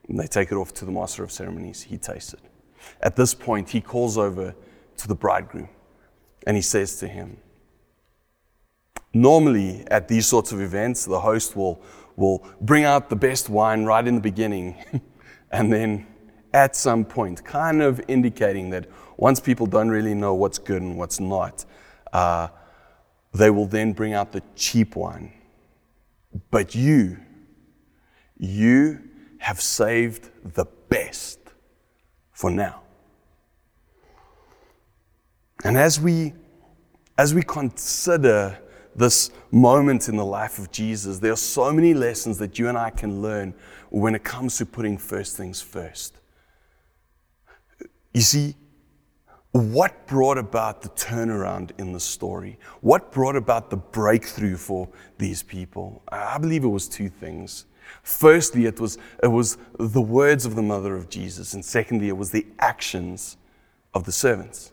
and 0.08 0.18
they 0.18 0.26
take 0.26 0.52
it 0.52 0.56
off 0.56 0.74
to 0.74 0.84
the 0.84 0.92
master 0.92 1.22
of 1.22 1.30
ceremonies. 1.30 1.82
He 1.82 1.96
tastes 1.96 2.34
it. 2.34 2.40
At 3.00 3.16
this 3.16 3.34
point, 3.34 3.70
he 3.70 3.80
calls 3.80 4.18
over 4.18 4.54
to 4.96 5.08
the 5.08 5.14
bridegroom 5.14 5.68
and 6.46 6.56
he 6.56 6.62
says 6.62 6.96
to 6.96 7.08
him, 7.08 7.38
Normally, 9.14 9.84
at 9.88 10.08
these 10.08 10.26
sorts 10.26 10.52
of 10.52 10.60
events, 10.60 11.04
the 11.04 11.20
host 11.20 11.54
will 11.54 11.82
will 12.16 12.46
bring 12.60 12.84
out 12.84 13.08
the 13.08 13.16
best 13.16 13.48
wine 13.48 13.84
right 13.84 14.06
in 14.06 14.14
the 14.14 14.20
beginning 14.20 14.76
and 15.50 15.72
then 15.72 16.06
at 16.52 16.76
some 16.76 17.04
point, 17.04 17.44
kind 17.44 17.82
of 17.82 18.00
indicating 18.08 18.70
that 18.70 18.86
once 19.16 19.40
people 19.40 19.66
don't 19.66 19.88
really 19.88 20.14
know 20.14 20.34
what's 20.34 20.58
good 20.58 20.82
and 20.82 20.98
what's 20.98 21.18
not, 21.20 21.64
uh, 22.12 22.48
they 23.32 23.50
will 23.50 23.66
then 23.66 23.92
bring 23.92 24.12
out 24.12 24.32
the 24.32 24.42
cheap 24.54 24.96
wine. 24.96 25.32
But 26.50 26.74
you, 26.74 27.18
you 28.36 29.00
have 29.38 29.60
saved 29.60 30.30
the 30.54 30.66
best 30.88 31.38
for 32.32 32.50
now. 32.50 32.82
And 35.64 35.78
as 35.78 36.00
we, 36.00 36.34
as 37.16 37.34
we 37.34 37.42
consider 37.42 38.58
this 38.94 39.30
moment 39.50 40.08
in 40.08 40.16
the 40.16 40.24
life 40.24 40.58
of 40.58 40.70
Jesus, 40.70 41.18
there 41.18 41.32
are 41.32 41.36
so 41.36 41.72
many 41.72 41.94
lessons 41.94 42.38
that 42.38 42.58
you 42.58 42.68
and 42.68 42.76
I 42.76 42.90
can 42.90 43.22
learn 43.22 43.54
when 43.90 44.14
it 44.14 44.24
comes 44.24 44.56
to 44.58 44.66
putting 44.66 44.98
first 44.98 45.36
things 45.36 45.60
first. 45.60 46.16
You 48.12 48.20
see, 48.20 48.54
what 49.52 50.06
brought 50.06 50.38
about 50.38 50.80
the 50.80 50.88
turnaround 50.90 51.70
in 51.78 51.92
the 51.92 52.00
story? 52.00 52.58
What 52.80 53.12
brought 53.12 53.36
about 53.36 53.68
the 53.68 53.76
breakthrough 53.76 54.56
for 54.56 54.88
these 55.18 55.42
people? 55.42 56.02
I 56.08 56.38
believe 56.38 56.64
it 56.64 56.68
was 56.68 56.88
two 56.88 57.10
things. 57.10 57.66
Firstly, 58.02 58.64
it 58.64 58.80
was, 58.80 58.96
it 59.22 59.28
was 59.28 59.58
the 59.78 60.00
words 60.00 60.46
of 60.46 60.54
the 60.54 60.62
mother 60.62 60.96
of 60.96 61.10
Jesus, 61.10 61.52
and 61.52 61.62
secondly, 61.62 62.08
it 62.08 62.16
was 62.16 62.30
the 62.30 62.46
actions 62.58 63.36
of 63.92 64.04
the 64.04 64.12
servants. 64.12 64.72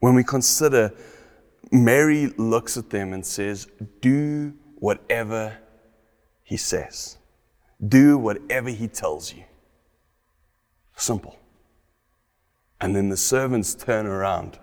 When 0.00 0.14
we 0.14 0.24
consider 0.24 0.92
Mary 1.72 2.26
looks 2.36 2.76
at 2.76 2.90
them 2.90 3.12
and 3.12 3.24
says, 3.24 3.66
Do 4.00 4.52
whatever 4.76 5.56
he 6.52 6.58
says, 6.58 7.16
do 7.88 8.18
whatever 8.18 8.68
he 8.68 8.86
tells 8.86 9.32
you. 9.32 9.44
Simple. 10.96 11.38
And 12.78 12.94
then 12.94 13.08
the 13.08 13.16
servants 13.16 13.74
turn 13.74 14.04
around, 14.04 14.58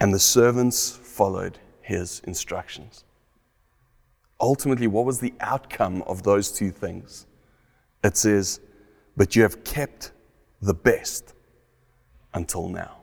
and 0.00 0.14
the 0.14 0.20
servants 0.20 0.90
followed 0.90 1.58
his 1.80 2.20
instructions. 2.20 3.04
Ultimately, 4.40 4.86
what 4.86 5.04
was 5.04 5.18
the 5.18 5.34
outcome 5.40 6.02
of 6.02 6.22
those 6.22 6.52
two 6.52 6.70
things? 6.70 7.26
it 8.04 8.16
says, 8.16 8.60
But 9.16 9.34
you 9.34 9.42
have 9.42 9.64
kept 9.64 10.12
the 10.62 10.74
best 10.74 11.34
until 12.32 12.68
now. 12.68 12.97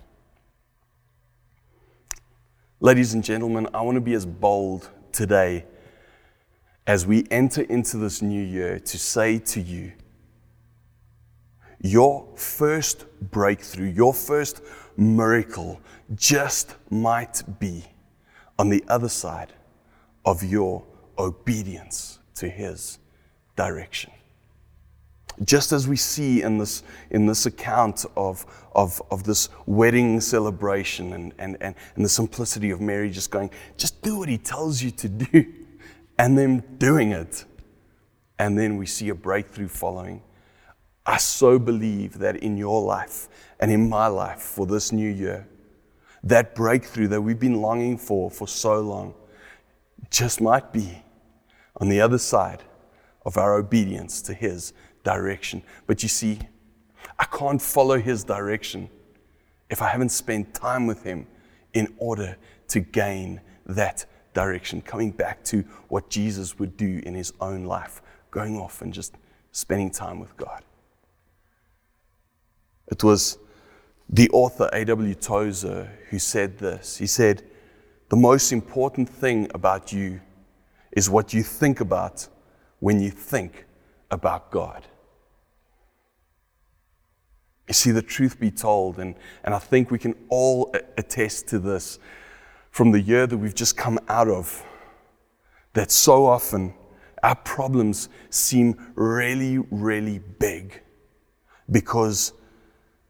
Ladies 2.81 3.13
and 3.13 3.23
gentlemen, 3.23 3.69
I 3.73 3.81
want 3.83 3.95
to 3.95 4.01
be 4.01 4.15
as 4.15 4.25
bold 4.25 4.89
today 5.13 5.63
as 6.85 7.07
we 7.07 7.25
enter 7.31 7.61
into 7.61 7.95
this 7.95 8.21
new 8.21 8.43
year 8.43 8.79
to 8.79 8.99
say 8.99 9.39
to 9.39 9.61
you, 9.61 9.93
your 11.79 12.27
first 12.35 13.05
breakthrough, 13.31 13.87
your 13.87 14.13
first 14.13 14.61
miracle 14.97 15.79
just 16.15 16.75
might 16.89 17.43
be 17.61 17.85
on 18.59 18.67
the 18.67 18.83
other 18.89 19.09
side 19.09 19.53
of 20.25 20.43
your 20.43 20.83
obedience 21.17 22.19
to 22.35 22.49
His 22.49 22.99
direction. 23.55 24.11
Just 25.43 25.71
as 25.71 25.87
we 25.87 25.97
see 25.97 26.41
in 26.41 26.57
this, 26.57 26.83
in 27.09 27.25
this 27.25 27.45
account 27.45 28.05
of, 28.15 28.45
of, 28.73 29.01
of 29.11 29.23
this 29.23 29.49
wedding 29.65 30.21
celebration 30.21 31.13
and, 31.13 31.33
and, 31.37 31.57
and, 31.59 31.75
and 31.95 32.05
the 32.05 32.09
simplicity 32.09 32.71
of 32.71 32.79
Mary 32.79 33.09
just 33.09 33.31
going, 33.31 33.49
just 33.77 34.01
do 34.01 34.17
what 34.17 34.29
He 34.29 34.37
tells 34.37 34.81
you 34.81 34.91
to 34.91 35.09
do, 35.09 35.53
and 36.17 36.37
then 36.37 36.63
doing 36.77 37.11
it. 37.11 37.43
And 38.39 38.57
then 38.57 38.77
we 38.77 38.85
see 38.85 39.09
a 39.09 39.15
breakthrough 39.15 39.67
following. 39.67 40.21
I 41.05 41.17
so 41.17 41.59
believe 41.59 42.19
that 42.19 42.37
in 42.37 42.57
your 42.57 42.81
life 42.81 43.27
and 43.59 43.71
in 43.71 43.89
my 43.89 44.07
life 44.07 44.39
for 44.39 44.65
this 44.65 44.91
new 44.91 45.09
year, 45.09 45.47
that 46.23 46.55
breakthrough 46.55 47.07
that 47.09 47.21
we've 47.21 47.39
been 47.39 47.61
longing 47.61 47.97
for 47.97 48.31
for 48.31 48.47
so 48.47 48.79
long 48.79 49.13
just 50.09 50.41
might 50.41 50.73
be 50.73 51.03
on 51.77 51.89
the 51.89 52.01
other 52.01 52.17
side 52.17 52.63
of 53.25 53.37
our 53.37 53.55
obedience 53.55 54.21
to 54.23 54.33
His 54.33 54.73
direction. 55.05 55.63
But 55.87 56.03
you 56.03 56.09
see, 56.09 56.39
I 57.17 57.23
can't 57.23 57.61
follow 57.61 57.97
His 57.97 58.25
direction 58.25 58.89
if 59.69 59.81
I 59.81 59.87
haven't 59.87 60.09
spent 60.09 60.53
time 60.53 60.85
with 60.85 61.03
Him 61.03 61.27
in 61.73 61.93
order 61.97 62.35
to 62.67 62.79
gain 62.81 63.39
that 63.65 64.05
direction. 64.33 64.81
Coming 64.81 65.11
back 65.11 65.45
to 65.45 65.63
what 65.87 66.09
Jesus 66.09 66.59
would 66.59 66.75
do 66.75 67.01
in 67.05 67.13
His 67.13 67.31
own 67.39 67.63
life, 67.63 68.01
going 68.31 68.57
off 68.57 68.81
and 68.81 68.93
just 68.93 69.15
spending 69.53 69.89
time 69.89 70.19
with 70.19 70.35
God. 70.35 70.63
It 72.87 73.03
was 73.03 73.37
the 74.09 74.29
author 74.31 74.69
A.W. 74.73 75.15
Tozer 75.15 75.89
who 76.09 76.19
said 76.19 76.57
this. 76.57 76.97
He 76.97 77.07
said, 77.07 77.43
The 78.09 78.15
most 78.15 78.51
important 78.51 79.09
thing 79.09 79.49
about 79.53 79.93
you 79.93 80.19
is 80.91 81.09
what 81.09 81.33
you 81.33 81.41
think 81.41 81.79
about 81.79 82.27
when 82.79 82.99
you 82.99 83.09
think 83.09 83.65
about 84.11 84.51
God. 84.51 84.85
You 87.67 87.73
see, 87.73 87.91
the 87.91 88.01
truth 88.01 88.39
be 88.39 88.51
told, 88.51 88.99
and, 88.99 89.15
and 89.43 89.53
I 89.53 89.59
think 89.59 89.89
we 89.89 89.97
can 89.97 90.15
all 90.29 90.73
attest 90.97 91.47
to 91.47 91.59
this 91.59 91.99
from 92.69 92.91
the 92.91 93.01
year 93.01 93.25
that 93.25 93.37
we've 93.37 93.55
just 93.55 93.75
come 93.75 93.99
out 94.07 94.27
of, 94.27 94.63
that 95.73 95.91
so 95.91 96.25
often 96.25 96.73
our 97.23 97.35
problems 97.35 98.09
seem 98.29 98.75
really, 98.95 99.57
really 99.57 100.19
big 100.19 100.81
because 101.71 102.33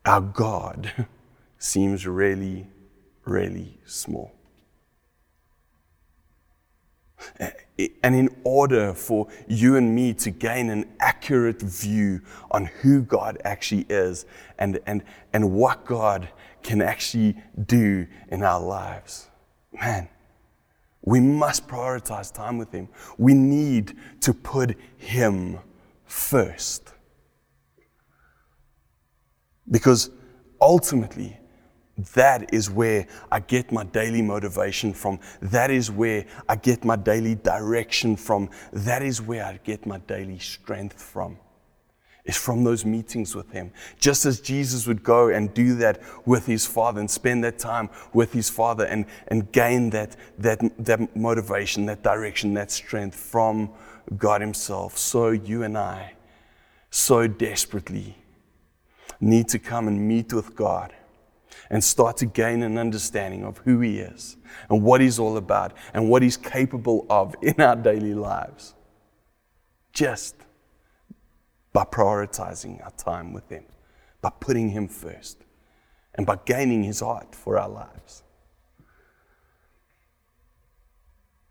our 0.06 0.22
God 0.22 1.08
seems 1.58 2.08
really, 2.08 2.68
really 3.26 3.78
small. 3.86 4.35
And 8.04 8.16
in 8.16 8.30
order 8.44 8.94
for 8.94 9.28
you 9.48 9.76
and 9.76 9.94
me 9.94 10.14
to 10.16 10.32
gain 10.32 10.70
an 10.70 10.86
accurate 11.00 11.62
view 11.62 12.22
on 12.52 12.66
who 12.66 13.02
God 13.02 13.42
actually 13.44 13.86
is 13.90 14.26
and, 14.58 14.80
and, 14.86 15.04
and 15.34 15.52
what 15.52 15.86
God 15.86 16.30
can 16.64 16.82
actually 16.82 17.36
do 17.66 18.08
in 18.30 18.44
our 18.44 18.62
lives, 18.62 19.30
man, 19.74 20.08
we 21.02 21.20
must 21.20 21.68
prioritize 21.68 22.34
time 22.34 22.58
with 22.58 22.72
Him. 22.72 22.90
We 23.18 23.34
need 23.34 23.96
to 24.22 24.34
put 24.34 24.76
Him 24.98 25.60
first. 26.06 26.94
Because 29.70 30.10
ultimately, 30.60 31.40
that 31.98 32.54
is 32.54 32.70
where 32.70 33.08
I 33.32 33.40
get 33.40 33.72
my 33.72 33.86
daily 33.86 34.22
motivation 34.22 34.94
from. 34.94 35.20
That 35.42 35.72
is 35.72 35.90
where 35.90 36.26
I 36.50 36.58
get 36.58 36.84
my 36.84 36.98
daily 36.98 37.36
direction 37.36 38.18
from. 38.18 38.50
That 38.74 39.02
is 39.02 39.22
where 39.22 39.46
I 39.46 39.60
get 39.64 39.86
my 39.86 40.00
daily 40.00 40.40
strength 40.40 41.02
from. 41.02 41.40
It's 42.26 42.38
from 42.38 42.64
those 42.64 42.84
meetings 42.86 43.36
with 43.36 43.52
Him. 43.52 43.72
Just 44.00 44.26
as 44.26 44.42
Jesus 44.42 44.88
would 44.88 45.04
go 45.04 45.30
and 45.30 45.54
do 45.54 45.76
that 45.76 46.02
with 46.26 46.48
His 46.48 46.66
Father 46.66 47.00
and 47.00 47.10
spend 47.10 47.44
that 47.44 47.60
time 47.60 47.90
with 48.14 48.34
His 48.34 48.50
Father 48.50 48.86
and, 48.86 49.06
and 49.28 49.52
gain 49.52 49.92
that, 49.92 50.18
that, 50.40 50.60
that 50.84 51.16
motivation, 51.16 51.86
that 51.86 52.04
direction, 52.04 52.56
that 52.56 52.72
strength 52.72 53.16
from 53.16 53.70
God 54.18 54.42
Himself. 54.42 54.98
So 54.98 55.30
you 55.30 55.64
and 55.64 55.78
I, 55.78 56.14
so 56.90 57.28
desperately, 57.28 58.18
need 59.22 59.48
to 59.50 59.60
come 59.60 59.88
and 59.88 60.08
meet 60.08 60.34
with 60.34 60.56
God 60.56 60.94
and 61.70 61.84
start 61.84 62.18
to 62.18 62.26
gain 62.26 62.64
an 62.64 62.78
understanding 62.78 63.44
of 63.44 63.58
who 63.60 63.80
He 63.80 64.00
is 64.00 64.38
and 64.70 64.84
what 64.84 65.02
He's 65.02 65.20
all 65.20 65.38
about 65.38 65.74
and 65.94 66.10
what 66.10 66.22
He's 66.22 66.38
capable 66.38 67.06
of 67.10 67.36
in 67.42 67.60
our 67.62 67.76
daily 67.76 68.14
lives. 68.14 68.76
Just 69.94 70.36
by 71.74 71.84
prioritizing 71.84 72.84
our 72.84 72.92
time 72.92 73.34
with 73.34 73.50
Him, 73.50 73.66
by 74.22 74.32
putting 74.40 74.70
Him 74.70 74.88
first, 74.88 75.38
and 76.14 76.26
by 76.26 76.38
gaining 76.46 76.84
His 76.84 77.00
heart 77.00 77.36
for 77.36 77.58
our 77.58 77.70
lives. 77.70 78.24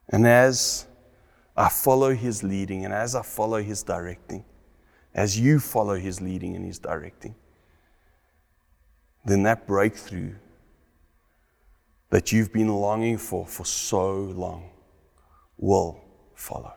And 0.09 0.27
as 0.27 0.87
I 1.57 1.69
follow 1.69 2.15
His 2.15 2.43
leading 2.43 2.85
and 2.85 2.93
as 2.93 3.15
I 3.15 3.23
follow 3.23 3.63
His 3.63 3.83
directing, 3.83 4.45
as 5.15 5.39
you 5.39 5.59
follow 5.59 5.97
His 5.97 6.21
leading 6.21 6.57
and 6.57 6.65
His 6.65 6.79
directing, 6.79 7.35
then 9.25 9.43
that 9.45 9.67
breakthrough 9.67 10.35
that 12.11 12.31
you've 12.31 12.53
been 12.53 12.69
longing 12.69 13.19
for 13.19 13.47
for 13.47 13.65
so 13.65 14.15
long 14.15 14.71
will 15.57 16.01
follow. 16.35 16.73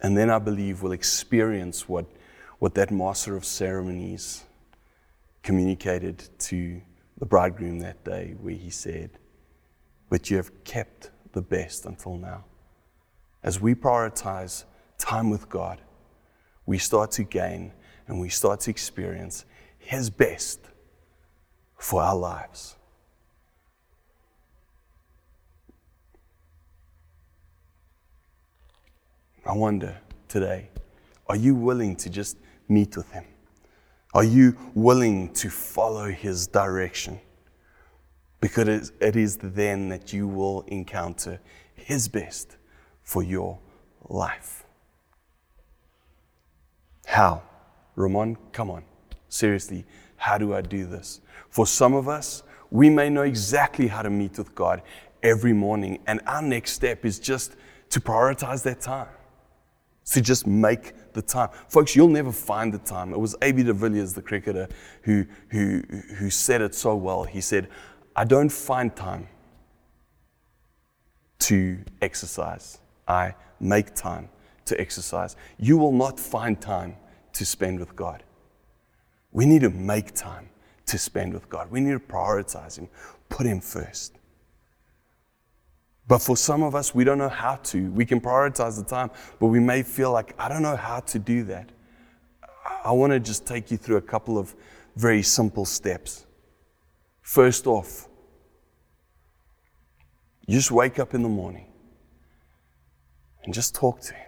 And 0.00 0.16
then 0.16 0.30
I 0.30 0.38
believe 0.38 0.82
we'll 0.82 0.92
experience 0.92 1.88
what, 1.88 2.06
what 2.58 2.74
that 2.74 2.90
master 2.90 3.36
of 3.36 3.44
ceremonies 3.44 4.44
communicated 5.42 6.28
to 6.38 6.80
the 7.18 7.26
bridegroom 7.26 7.80
that 7.80 8.04
day, 8.04 8.36
where 8.40 8.54
he 8.54 8.70
said, 8.70 9.10
But 10.08 10.30
you 10.30 10.36
have 10.36 10.64
kept 10.64 11.10
the 11.32 11.42
best 11.42 11.84
until 11.84 12.16
now. 12.16 12.44
As 13.42 13.60
we 13.60 13.74
prioritize 13.74 14.64
time 14.98 15.30
with 15.30 15.48
God, 15.48 15.80
we 16.68 16.76
start 16.76 17.10
to 17.10 17.24
gain 17.24 17.72
and 18.08 18.20
we 18.20 18.28
start 18.28 18.60
to 18.60 18.70
experience 18.70 19.46
His 19.78 20.10
best 20.10 20.60
for 21.78 22.02
our 22.02 22.14
lives. 22.14 22.76
I 29.46 29.54
wonder 29.54 29.96
today, 30.28 30.68
are 31.26 31.36
you 31.36 31.54
willing 31.54 31.96
to 31.96 32.10
just 32.10 32.36
meet 32.68 32.98
with 32.98 33.10
Him? 33.12 33.24
Are 34.12 34.24
you 34.24 34.54
willing 34.74 35.32
to 35.34 35.48
follow 35.48 36.10
His 36.10 36.46
direction? 36.46 37.18
Because 38.42 38.92
it 39.00 39.16
is 39.16 39.38
then 39.38 39.88
that 39.88 40.12
you 40.12 40.28
will 40.28 40.66
encounter 40.66 41.40
His 41.74 42.08
best 42.08 42.58
for 43.04 43.22
your 43.22 43.58
life. 44.06 44.66
How? 47.08 47.40
Ramon, 47.96 48.36
come 48.52 48.70
on. 48.70 48.84
Seriously, 49.30 49.86
how 50.16 50.36
do 50.36 50.52
I 50.52 50.60
do 50.60 50.84
this? 50.84 51.22
For 51.48 51.66
some 51.66 51.94
of 51.94 52.06
us, 52.06 52.42
we 52.70 52.90
may 52.90 53.08
know 53.08 53.22
exactly 53.22 53.86
how 53.86 54.02
to 54.02 54.10
meet 54.10 54.36
with 54.36 54.54
God 54.54 54.82
every 55.22 55.54
morning, 55.54 56.00
and 56.06 56.20
our 56.26 56.42
next 56.42 56.72
step 56.72 57.06
is 57.06 57.18
just 57.18 57.56
to 57.90 57.98
prioritize 57.98 58.62
that 58.64 58.82
time. 58.82 59.08
To 60.12 60.20
just 60.20 60.46
make 60.46 61.12
the 61.14 61.22
time. 61.22 61.48
Folks, 61.68 61.96
you'll 61.96 62.08
never 62.08 62.30
find 62.30 62.74
the 62.74 62.78
time. 62.78 63.14
It 63.14 63.18
was 63.18 63.34
A.B. 63.40 63.62
de 63.62 63.72
Villiers, 63.72 64.12
the 64.12 64.22
cricketer, 64.22 64.68
who, 65.02 65.24
who, 65.48 65.82
who 66.18 66.28
said 66.28 66.60
it 66.60 66.74
so 66.74 66.94
well. 66.94 67.24
He 67.24 67.40
said, 67.40 67.68
I 68.14 68.24
don't 68.24 68.52
find 68.52 68.94
time 68.94 69.28
to 71.38 71.78
exercise, 72.02 72.80
I 73.06 73.34
make 73.60 73.94
time 73.94 74.28
to 74.68 74.80
exercise. 74.80 75.36
You 75.58 75.76
will 75.76 75.92
not 75.92 76.18
find 76.18 76.60
time 76.60 76.96
to 77.34 77.44
spend 77.44 77.80
with 77.80 77.94
God. 77.94 78.22
We 79.32 79.46
need 79.46 79.60
to 79.62 79.70
make 79.70 80.14
time 80.14 80.48
to 80.86 80.98
spend 80.98 81.34
with 81.34 81.48
God. 81.48 81.70
We 81.70 81.80
need 81.80 81.92
to 81.92 82.00
prioritize 82.00 82.78
Him, 82.78 82.88
put 83.28 83.46
Him 83.46 83.60
first. 83.60 84.14
But 86.06 86.18
for 86.18 86.36
some 86.36 86.62
of 86.62 86.74
us, 86.74 86.94
we 86.94 87.04
don't 87.04 87.18
know 87.18 87.28
how 87.28 87.56
to. 87.56 87.90
We 87.90 88.06
can 88.06 88.20
prioritize 88.20 88.78
the 88.78 88.84
time, 88.84 89.10
but 89.38 89.46
we 89.48 89.60
may 89.60 89.82
feel 89.82 90.10
like, 90.10 90.34
I 90.38 90.48
don't 90.48 90.62
know 90.62 90.76
how 90.76 91.00
to 91.00 91.18
do 91.18 91.44
that. 91.44 91.70
I 92.84 92.92
want 92.92 93.12
to 93.12 93.20
just 93.20 93.46
take 93.46 93.70
you 93.70 93.76
through 93.76 93.96
a 93.96 94.02
couple 94.02 94.38
of 94.38 94.54
very 94.96 95.22
simple 95.22 95.66
steps. 95.66 96.26
First 97.20 97.66
off, 97.66 98.08
you 100.46 100.56
just 100.56 100.70
wake 100.70 100.98
up 100.98 101.12
in 101.12 101.22
the 101.22 101.28
morning 101.28 101.66
and 103.44 103.52
just 103.52 103.74
talk 103.74 104.00
to 104.00 104.14
Him. 104.14 104.27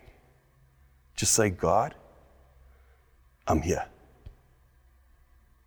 Just 1.20 1.34
say, 1.34 1.50
God, 1.50 1.94
I'm 3.46 3.60
here. 3.60 3.84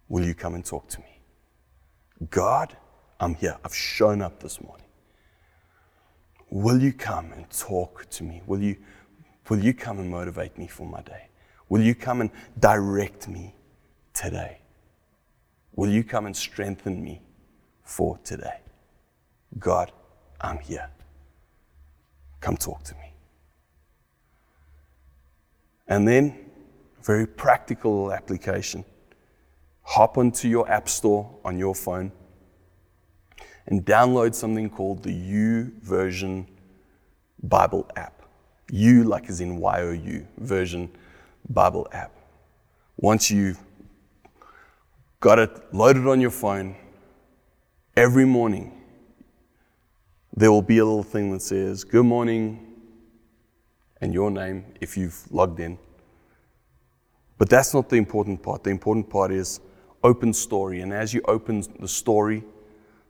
Will 0.09 0.25
you 0.25 0.33
come 0.33 0.55
and 0.55 0.65
talk 0.65 0.87
to 0.87 0.99
me? 0.99 1.19
God, 2.31 2.75
I'm 3.19 3.35
here. 3.35 3.55
I've 3.63 3.75
shown 3.75 4.23
up 4.23 4.41
this 4.41 4.59
morning. 4.63 4.87
Will 6.49 6.81
you 6.81 6.91
come 6.91 7.31
and 7.33 7.47
talk 7.51 8.09
to 8.09 8.23
me? 8.23 8.41
Will 8.47 8.63
you, 8.63 8.77
will 9.47 9.59
you 9.59 9.75
come 9.75 9.99
and 9.99 10.09
motivate 10.09 10.57
me 10.57 10.65
for 10.65 10.87
my 10.87 11.03
day? 11.03 11.27
Will 11.69 11.83
you 11.83 11.93
come 11.93 12.21
and 12.21 12.31
direct 12.59 13.27
me 13.27 13.53
today? 14.15 14.57
Will 15.75 15.91
you 15.91 16.03
come 16.03 16.25
and 16.25 16.35
strengthen 16.35 17.03
me 17.03 17.21
for 17.83 18.17
today? 18.23 18.59
God, 19.59 19.91
I'm 20.41 20.57
here. 20.57 20.89
Come 22.39 22.57
talk 22.57 22.81
to 22.85 22.95
me. 22.95 23.12
And 25.87 26.07
then, 26.07 26.37
very 27.01 27.27
practical 27.27 28.11
application. 28.11 28.85
Hop 29.81 30.17
onto 30.17 30.47
your 30.47 30.69
app 30.69 30.87
store 30.87 31.29
on 31.43 31.59
your 31.59 31.75
phone 31.75 32.11
and 33.67 33.85
download 33.85 34.33
something 34.33 34.69
called 34.69 35.03
the 35.03 35.11
YouVersion 35.11 36.47
Bible 37.41 37.89
app. 37.95 38.21
U, 38.71 39.03
like 39.03 39.29
as 39.29 39.41
in 39.41 39.57
Y 39.57 39.81
O 39.81 39.91
U, 39.91 40.27
version 40.37 40.89
Bible 41.49 41.87
app. 41.91 42.11
Once 42.97 43.29
you've 43.29 43.59
got 45.19 45.39
it 45.39 45.73
loaded 45.73 46.07
on 46.07 46.21
your 46.21 46.31
phone, 46.31 46.75
every 47.95 48.25
morning 48.25 48.81
there 50.35 50.51
will 50.51 50.61
be 50.61 50.77
a 50.79 50.85
little 50.85 51.03
thing 51.03 51.31
that 51.31 51.41
says, 51.41 51.83
Good 51.83 52.05
morning, 52.05 52.62
and 54.03 54.13
your 54.13 54.29
name 54.29 54.65
if 54.81 54.97
you've 54.97 55.31
logged 55.31 55.61
in. 55.61 55.77
But 57.37 57.49
that's 57.49 57.73
not 57.73 57.87
the 57.87 57.95
important 57.95 58.43
part. 58.43 58.65
The 58.65 58.69
important 58.69 59.09
part 59.09 59.31
is 59.31 59.61
open 60.03 60.33
story. 60.33 60.81
And 60.81 60.91
as 60.91 61.13
you 61.13 61.21
open 61.25 61.63
the 61.79 61.87
story, 61.87 62.43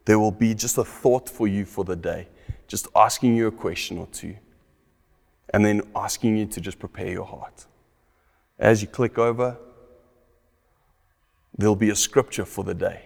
there 0.05 0.19
will 0.19 0.31
be 0.31 0.53
just 0.53 0.77
a 0.77 0.83
thought 0.83 1.27
for 1.27 1.47
you 1.47 1.65
for 1.65 1.83
the 1.83 1.95
day, 1.95 2.27
just 2.67 2.87
asking 2.95 3.35
you 3.35 3.47
a 3.47 3.51
question 3.51 3.97
or 3.97 4.05
two, 4.11 4.35
and 5.51 5.65
then 5.65 5.81
asking 5.95 6.37
you 6.37 6.45
to 6.45 6.61
just 6.61 6.77
prepare 6.77 7.09
your 7.09 7.25
heart. 7.25 7.65
As 8.59 8.83
you 8.83 8.87
click 8.87 9.17
over, 9.17 9.57
there'll 11.57 11.75
be 11.75 11.89
a 11.89 11.95
scripture 11.95 12.45
for 12.45 12.63
the 12.63 12.75
day. 12.75 13.05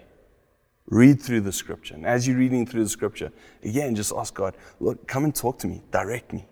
Read 0.88 1.22
through 1.22 1.42
the 1.42 1.54
scripture. 1.54 1.94
And 1.94 2.06
as 2.06 2.28
you're 2.28 2.38
reading 2.38 2.66
through 2.66 2.84
the 2.84 2.90
scripture, 2.90 3.32
again, 3.64 3.96
just 3.96 4.12
ask 4.14 4.34
God, 4.34 4.58
look, 4.82 5.08
come 5.08 5.24
and 5.24 5.34
talk 5.34 5.58
to 5.60 5.68
me, 5.68 5.82
direct 5.90 6.34
me, 6.34 6.46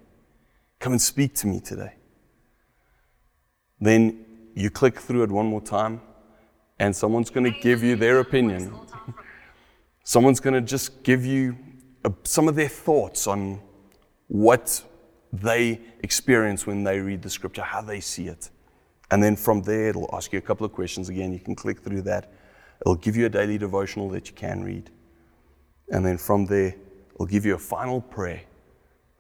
come 0.80 0.94
and 0.94 1.02
speak 1.02 1.34
to 1.36 1.48
me 1.48 1.60
today. 1.60 1.94
Then 3.80 4.26
you 4.56 4.70
click 4.70 5.00
through 5.00 5.24
it 5.24 5.32
one 5.32 5.48
more 5.48 5.62
time, 5.62 6.02
and 6.80 6.96
someone's 6.96 7.30
going 7.30 7.52
to 7.52 7.60
give 7.60 7.84
you 7.84 7.96
their 7.96 8.20
opinion. 8.20 8.74
Someone's 10.08 10.40
going 10.40 10.54
to 10.54 10.62
just 10.62 11.02
give 11.02 11.26
you 11.26 11.58
a, 12.04 12.14
some 12.24 12.48
of 12.48 12.56
their 12.56 12.70
thoughts 12.70 13.26
on 13.26 13.60
what 14.28 14.84
they 15.34 15.82
experience 16.04 16.68
when 16.68 16.84
they 16.84 17.00
read 17.00 17.24
the 17.24 17.30
scripture, 17.30 17.64
how 17.64 17.82
they 17.82 18.00
see 18.00 18.28
it. 18.28 18.52
And 19.10 19.22
then 19.22 19.36
from 19.36 19.64
there, 19.64 19.90
it'll 19.90 20.10
ask 20.14 20.32
you 20.32 20.38
a 20.38 20.44
couple 20.44 20.66
of 20.66 20.74
questions. 20.74 21.10
Again, 21.10 21.34
you 21.34 21.40
can 21.40 21.56
click 21.56 21.80
through 21.80 22.04
that. 22.04 22.32
It'll 22.82 22.96
give 22.96 23.16
you 23.16 23.26
a 23.26 23.30
daily 23.30 23.58
devotional 23.58 24.10
that 24.10 24.28
you 24.28 24.36
can 24.36 24.64
read. 24.64 24.92
And 25.90 26.06
then 26.06 26.18
from 26.18 26.46
there, 26.46 26.76
it'll 27.14 27.26
give 27.26 27.46
you 27.46 27.56
a 27.56 27.60
final 27.60 28.02
prayer. 28.02 28.42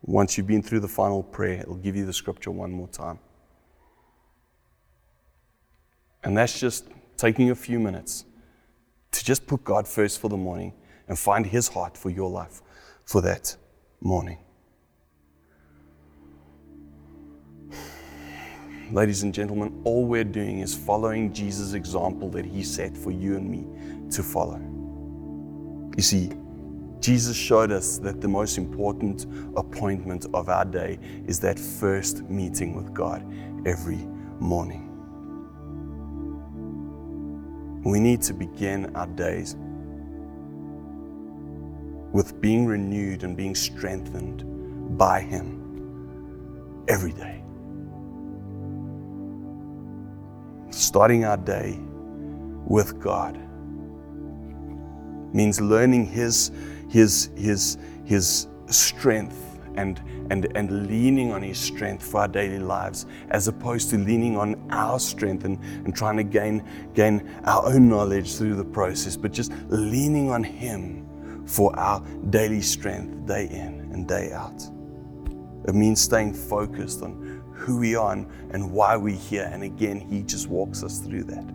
Once 0.07 0.37
you've 0.37 0.45
been 0.45 0.61
through 0.61 0.79
the 0.79 0.87
final 0.87 1.23
prayer, 1.23 1.61
it'll 1.61 1.75
give 1.75 1.95
you 1.95 2.05
the 2.05 2.13
scripture 2.13 2.51
one 2.51 2.71
more 2.71 2.87
time. 2.87 3.17
And 6.23 6.37
that's 6.37 6.59
just 6.59 6.87
taking 7.17 7.49
a 7.49 7.55
few 7.55 7.79
minutes 7.79 8.25
to 9.11 9.25
just 9.25 9.47
put 9.47 9.63
God 9.63 9.87
first 9.87 10.19
for 10.19 10.29
the 10.29 10.37
morning 10.37 10.73
and 11.07 11.17
find 11.17 11.45
His 11.45 11.67
heart 11.69 11.97
for 11.97 12.11
your 12.11 12.29
life 12.29 12.61
for 13.03 13.21
that 13.21 13.55
morning. 13.99 14.37
Ladies 18.91 19.23
and 19.23 19.33
gentlemen, 19.33 19.81
all 19.83 20.05
we're 20.05 20.23
doing 20.23 20.59
is 20.59 20.75
following 20.75 21.33
Jesus' 21.33 21.73
example 21.73 22.29
that 22.29 22.45
He 22.45 22.61
set 22.63 22.95
for 22.95 23.09
you 23.09 23.37
and 23.37 23.49
me 23.49 23.65
to 24.11 24.21
follow. 24.21 24.59
You 25.97 26.03
see, 26.03 26.31
Jesus 27.05 27.37
showed 27.37 27.71
us 27.71 27.99
that 27.99 28.19
the 28.19 28.27
most 28.27 28.57
important 28.57 29.27
appointment 29.55 30.25
of 30.33 30.49
our 30.49 30.65
day 30.65 30.97
is 31.27 31.39
that 31.41 31.59
first 31.59 32.23
meeting 32.23 32.75
with 32.75 32.95
God 32.95 33.23
every 33.67 34.07
morning. 34.39 34.89
We 37.83 37.99
need 37.99 38.23
to 38.23 38.33
begin 38.33 38.95
our 38.95 39.05
days 39.05 39.55
with 42.11 42.41
being 42.41 42.65
renewed 42.65 43.23
and 43.23 43.37
being 43.37 43.53
strengthened 43.53 44.97
by 44.97 45.21
Him 45.21 46.83
every 46.87 47.13
day. 47.13 47.43
Starting 50.71 51.23
our 51.23 51.37
day 51.37 51.77
with 52.65 52.99
God 52.99 53.39
means 55.35 55.59
learning 55.59 56.05
His, 56.05 56.51
His, 56.89 57.29
His, 57.35 57.77
His 58.05 58.47
strength 58.67 59.59
and, 59.75 60.01
and, 60.31 60.47
and 60.55 60.87
leaning 60.87 61.33
on 61.33 61.41
His 61.41 61.59
strength 61.59 62.03
for 62.03 62.21
our 62.21 62.27
daily 62.27 62.59
lives, 62.59 63.05
as 63.29 63.47
opposed 63.47 63.89
to 63.89 63.97
leaning 63.97 64.37
on 64.37 64.55
our 64.71 64.99
strength 64.99 65.43
and, 65.43 65.59
and 65.85 65.95
trying 65.95 66.17
to 66.17 66.23
gain, 66.23 66.63
gain 66.93 67.29
our 67.43 67.65
own 67.65 67.89
knowledge 67.89 68.35
through 68.35 68.55
the 68.55 68.65
process, 68.65 69.17
but 69.17 69.31
just 69.31 69.51
leaning 69.67 70.31
on 70.31 70.43
Him 70.43 71.45
for 71.45 71.77
our 71.77 72.01
daily 72.29 72.61
strength 72.61 73.27
day 73.27 73.47
in 73.51 73.89
and 73.91 74.07
day 74.07 74.31
out. 74.31 74.63
It 75.67 75.75
means 75.75 75.99
staying 75.99 76.33
focused 76.33 77.01
on 77.01 77.43
who 77.53 77.77
we 77.77 77.95
are 77.95 78.13
and, 78.13 78.27
and 78.51 78.71
why 78.71 78.95
we're 78.95 79.15
here. 79.15 79.49
And 79.51 79.63
again, 79.63 79.99
He 79.99 80.21
just 80.21 80.47
walks 80.47 80.83
us 80.83 80.99
through 80.99 81.23
that. 81.25 81.45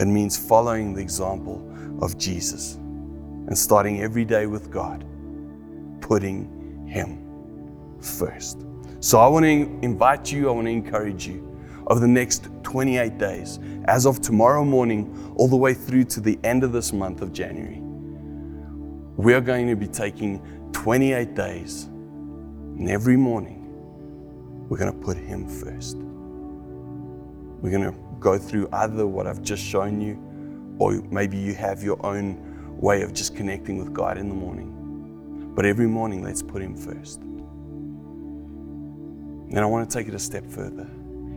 It 0.00 0.06
means 0.06 0.36
following 0.36 0.94
the 0.94 1.00
example 1.00 1.67
of 2.00 2.18
Jesus 2.18 2.74
and 2.74 3.56
starting 3.56 4.02
every 4.02 4.24
day 4.24 4.46
with 4.46 4.70
God, 4.70 5.04
putting 6.00 6.86
him 6.86 7.24
first. 8.00 8.64
So 9.00 9.18
I 9.18 9.28
want 9.28 9.44
to 9.44 9.78
invite 9.82 10.30
you, 10.30 10.48
I 10.48 10.52
want 10.52 10.66
to 10.66 10.72
encourage 10.72 11.26
you 11.26 11.44
over 11.86 12.00
the 12.00 12.08
next 12.08 12.48
28 12.62 13.16
days, 13.16 13.58
as 13.86 14.06
of 14.06 14.20
tomorrow 14.20 14.64
morning, 14.64 15.32
all 15.36 15.48
the 15.48 15.56
way 15.56 15.72
through 15.72 16.04
to 16.04 16.20
the 16.20 16.38
end 16.44 16.62
of 16.62 16.72
this 16.72 16.92
month 16.92 17.22
of 17.22 17.32
January. 17.32 17.80
We 19.16 19.32
are 19.34 19.40
going 19.40 19.66
to 19.68 19.76
be 19.76 19.86
taking 19.86 20.42
28 20.72 21.34
days, 21.34 21.84
and 21.84 22.90
every 22.90 23.16
morning, 23.16 23.56
we're 24.68 24.76
going 24.76 24.92
to 24.92 24.98
put 24.98 25.16
Him 25.16 25.48
first. 25.48 25.96
We're 25.96 27.70
going 27.70 27.90
to 27.90 27.98
go 28.20 28.36
through 28.36 28.68
either 28.72 29.06
what 29.06 29.26
I've 29.26 29.42
just 29.42 29.64
shown 29.64 30.00
you, 30.00 30.22
or 30.78 31.02
maybe 31.10 31.36
you 31.36 31.54
have 31.54 31.82
your 31.82 32.04
own 32.04 32.76
way 32.80 33.02
of 33.02 33.12
just 33.12 33.34
connecting 33.36 33.78
with 33.78 33.92
God 33.92 34.18
in 34.18 34.28
the 34.28 34.34
morning. 34.34 35.52
But 35.54 35.66
every 35.66 35.88
morning, 35.88 36.22
let's 36.22 36.42
put 36.42 36.62
Him 36.62 36.76
first. 36.76 37.20
And 39.50 39.58
I 39.58 39.64
want 39.66 39.90
to 39.90 39.98
take 39.98 40.08
it 40.08 40.14
a 40.14 40.18
step 40.18 40.46
further. 40.46 40.88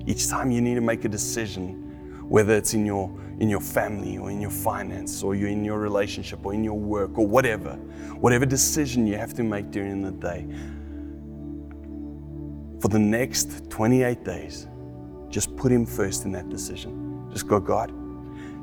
Each 0.06 0.28
time 0.28 0.52
you 0.52 0.62
need 0.62 0.76
to 0.76 0.82
make 0.82 1.06
a 1.06 1.10
decision, 1.10 2.28
whether 2.28 2.56
it's 2.56 2.74
in 2.74 2.86
your 2.86 3.10
in 3.40 3.50
your 3.50 3.62
family 3.62 4.20
or 4.20 4.30
in 4.30 4.40
your 4.40 4.52
finance 4.52 5.24
or 5.24 5.34
you're 5.34 5.50
in 5.50 5.66
your 5.66 5.80
relationship 5.80 6.46
or 6.46 6.54
in 6.54 6.64
your 6.64 6.78
work 6.78 7.18
or 7.18 7.26
whatever, 7.26 7.74
whatever 8.20 8.46
decision 8.46 9.08
you 9.08 9.18
have 9.18 9.34
to 9.34 9.42
make 9.42 9.72
during 9.72 10.04
the 10.04 10.12
day, 10.12 10.46
for 12.80 12.90
the 12.90 13.00
next 13.00 13.70
28 13.72 14.24
days, 14.24 14.68
just 15.30 15.56
put 15.56 15.72
Him 15.72 15.86
first 15.86 16.26
in 16.26 16.32
that 16.34 16.50
decision. 16.50 17.28
Just 17.32 17.48
go, 17.48 17.60
God, 17.60 17.92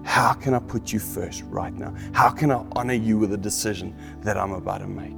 how 0.09 0.33
can 0.33 0.55
I 0.55 0.59
put 0.59 0.93
you 0.93 0.99
first 0.99 1.43
right 1.45 1.73
now? 1.73 1.95
How 2.13 2.31
can 2.31 2.51
I 2.51 2.65
honor 2.73 2.95
you 2.95 3.19
with 3.19 3.33
a 3.33 3.37
decision 3.37 3.95
that 4.23 4.37
I'm 4.37 4.53
about 4.53 4.79
to 4.79 4.87
make? 4.87 5.17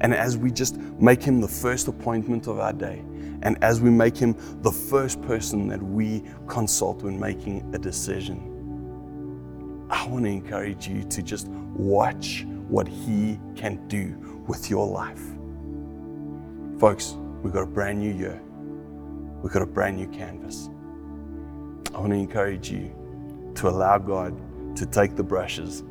And 0.00 0.14
as 0.14 0.36
we 0.36 0.50
just 0.50 0.76
make 0.76 1.22
Him 1.22 1.40
the 1.40 1.48
first 1.48 1.88
appointment 1.88 2.46
of 2.46 2.58
our 2.58 2.72
day, 2.72 3.02
and 3.42 3.56
as 3.62 3.80
we 3.80 3.90
make 3.90 4.16
Him 4.16 4.36
the 4.62 4.72
first 4.72 5.22
person 5.22 5.68
that 5.68 5.82
we 5.82 6.24
consult 6.48 7.02
when 7.02 7.18
making 7.18 7.72
a 7.74 7.78
decision, 7.78 8.48
I 9.90 10.06
want 10.08 10.24
to 10.24 10.30
encourage 10.30 10.88
you 10.88 11.04
to 11.04 11.22
just 11.22 11.48
watch 11.48 12.44
what 12.68 12.88
He 12.88 13.38
can 13.54 13.86
do 13.88 14.16
with 14.46 14.68
your 14.68 14.86
life 14.86 15.22
Folks, 16.82 17.14
we've 17.44 17.52
got 17.52 17.62
a 17.62 17.66
brand 17.66 18.00
new 18.00 18.12
year. 18.12 18.42
We've 19.40 19.52
got 19.52 19.62
a 19.62 19.66
brand 19.66 19.98
new 19.98 20.08
canvas. 20.08 20.68
I 21.94 22.00
want 22.00 22.10
to 22.10 22.18
encourage 22.18 22.72
you 22.72 22.92
to 23.56 23.68
allow 23.68 23.98
God 23.98 24.36
to 24.76 24.86
take 24.86 25.16
the 25.16 25.22
brushes 25.22 25.82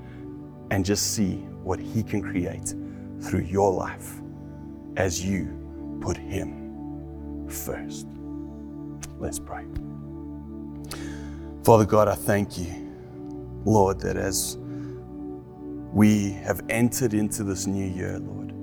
and 0.72 0.86
just 0.86 1.14
see 1.14 1.36
what 1.64 1.80
He 1.80 2.04
can 2.04 2.22
create 2.22 2.74
through 3.22 3.44
your 3.44 3.72
life 3.72 4.20
as 4.98 5.24
you 5.24 5.98
put 6.02 6.18
Him 6.18 7.48
first. 7.48 8.08
Let's 9.20 9.40
pray. 9.40 9.66
Father 11.64 11.86
God, 11.86 12.08
I 12.08 12.16
thank 12.16 12.58
you, 12.58 12.92
Lord, 13.66 14.00
that 14.00 14.18
as 14.18 14.58
we 15.94 16.32
have 16.32 16.62
entered 16.70 17.14
into 17.14 17.44
this 17.44 17.68
new 17.68 17.86
year, 17.86 18.18
Lord, 18.18 18.54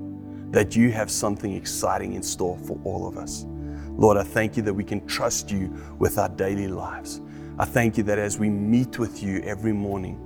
that 0.51 0.75
you 0.75 0.91
have 0.91 1.09
something 1.09 1.53
exciting 1.53 2.13
in 2.13 2.23
store 2.23 2.57
for 2.65 2.79
all 2.83 3.07
of 3.07 3.17
us. 3.17 3.45
Lord, 3.91 4.17
I 4.17 4.23
thank 4.23 4.57
you 4.57 4.63
that 4.63 4.73
we 4.73 4.83
can 4.83 5.05
trust 5.05 5.51
you 5.51 5.73
with 5.99 6.17
our 6.17 6.29
daily 6.29 6.67
lives. 6.67 7.21
I 7.59 7.65
thank 7.65 7.97
you 7.97 8.03
that 8.03 8.17
as 8.17 8.39
we 8.39 8.49
meet 8.49 8.99
with 8.99 9.21
you 9.21 9.41
every 9.41 9.73
morning, 9.73 10.17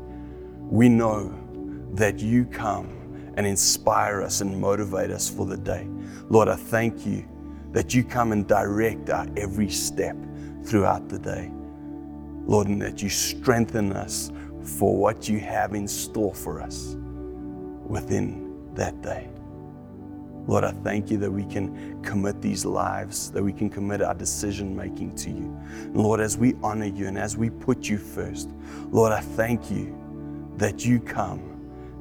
we 0.70 0.88
know 0.88 1.34
that 1.94 2.20
you 2.20 2.46
come 2.46 3.34
and 3.36 3.48
inspire 3.48 4.22
us 4.22 4.42
and 4.42 4.62
motivate 4.62 5.10
us 5.10 5.32
for 5.32 5.48
the 5.48 5.58
day. 5.58 5.88
Lord, 6.30 6.48
I 6.48 6.56
thank 6.56 7.08
you 7.08 7.28
that 7.72 7.92
you 7.92 8.04
come 8.04 8.34
and 8.34 8.48
direct 8.48 9.10
our 9.10 9.26
every 9.36 9.70
step 9.70 10.16
throughout 10.64 11.10
the 11.10 11.18
day. 11.18 11.52
Lord, 12.46 12.68
and 12.68 12.80
that 12.84 13.02
you 13.02 13.10
strengthen 13.10 13.94
us 13.94 14.32
for 14.62 14.96
what 14.96 15.28
you 15.28 15.40
have 15.40 15.74
in 15.74 15.88
store 15.88 16.36
for 16.36 16.62
us 16.62 16.96
within 17.88 18.74
that 18.76 19.02
day. 19.02 19.33
Lord, 20.46 20.64
I 20.66 20.72
thank 20.72 21.10
you 21.10 21.18
that 21.20 21.32
we 21.32 21.46
can 21.46 22.02
commit 22.04 22.42
these 22.42 22.66
lives, 22.66 23.32
that 23.32 23.42
we 23.42 23.54
can 23.54 23.70
commit 23.70 24.02
our 24.02 24.14
decision 24.14 24.76
making 24.76 25.16
to 25.18 25.30
you. 25.30 25.58
And 25.72 25.98
Lord, 25.98 26.20
as 26.20 26.38
we 26.38 26.56
honor 26.62 26.86
you 26.86 27.08
and 27.08 27.18
as 27.18 27.38
we 27.38 27.50
put 27.50 27.88
you 27.88 27.98
first, 27.98 28.50
Lord, 28.92 29.14
I 29.14 29.22
thank 29.22 29.72
you 29.72 29.98
that 30.58 30.86
you 30.86 31.00
come 31.00 31.40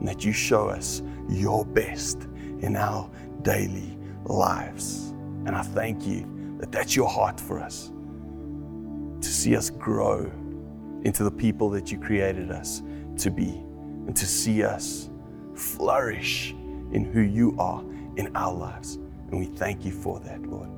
and 0.00 0.08
that 0.08 0.24
you 0.24 0.32
show 0.32 0.68
us 0.68 1.02
your 1.28 1.64
best 1.64 2.24
in 2.60 2.76
our 2.76 3.08
daily 3.42 3.96
lives. 4.24 5.10
And 5.46 5.50
I 5.50 5.62
thank 5.62 6.06
you 6.06 6.56
that 6.58 6.72
that's 6.72 6.96
your 6.96 7.08
heart 7.08 7.38
for 7.38 7.60
us 7.60 7.92
to 9.20 9.28
see 9.28 9.54
us 9.56 9.70
grow 9.70 10.30
into 11.04 11.22
the 11.22 11.30
people 11.30 11.70
that 11.70 11.92
you 11.92 11.98
created 11.98 12.50
us 12.50 12.82
to 13.18 13.30
be 13.30 13.50
and 14.06 14.16
to 14.16 14.26
see 14.26 14.64
us 14.64 15.10
flourish 15.54 16.50
in 16.92 17.04
who 17.04 17.20
you 17.20 17.54
are 17.58 17.84
in 18.16 18.34
our 18.36 18.52
lives. 18.52 18.96
And 19.30 19.38
we 19.38 19.46
thank 19.46 19.84
you 19.84 19.92
for 19.92 20.20
that, 20.20 20.42
Lord. 20.42 20.68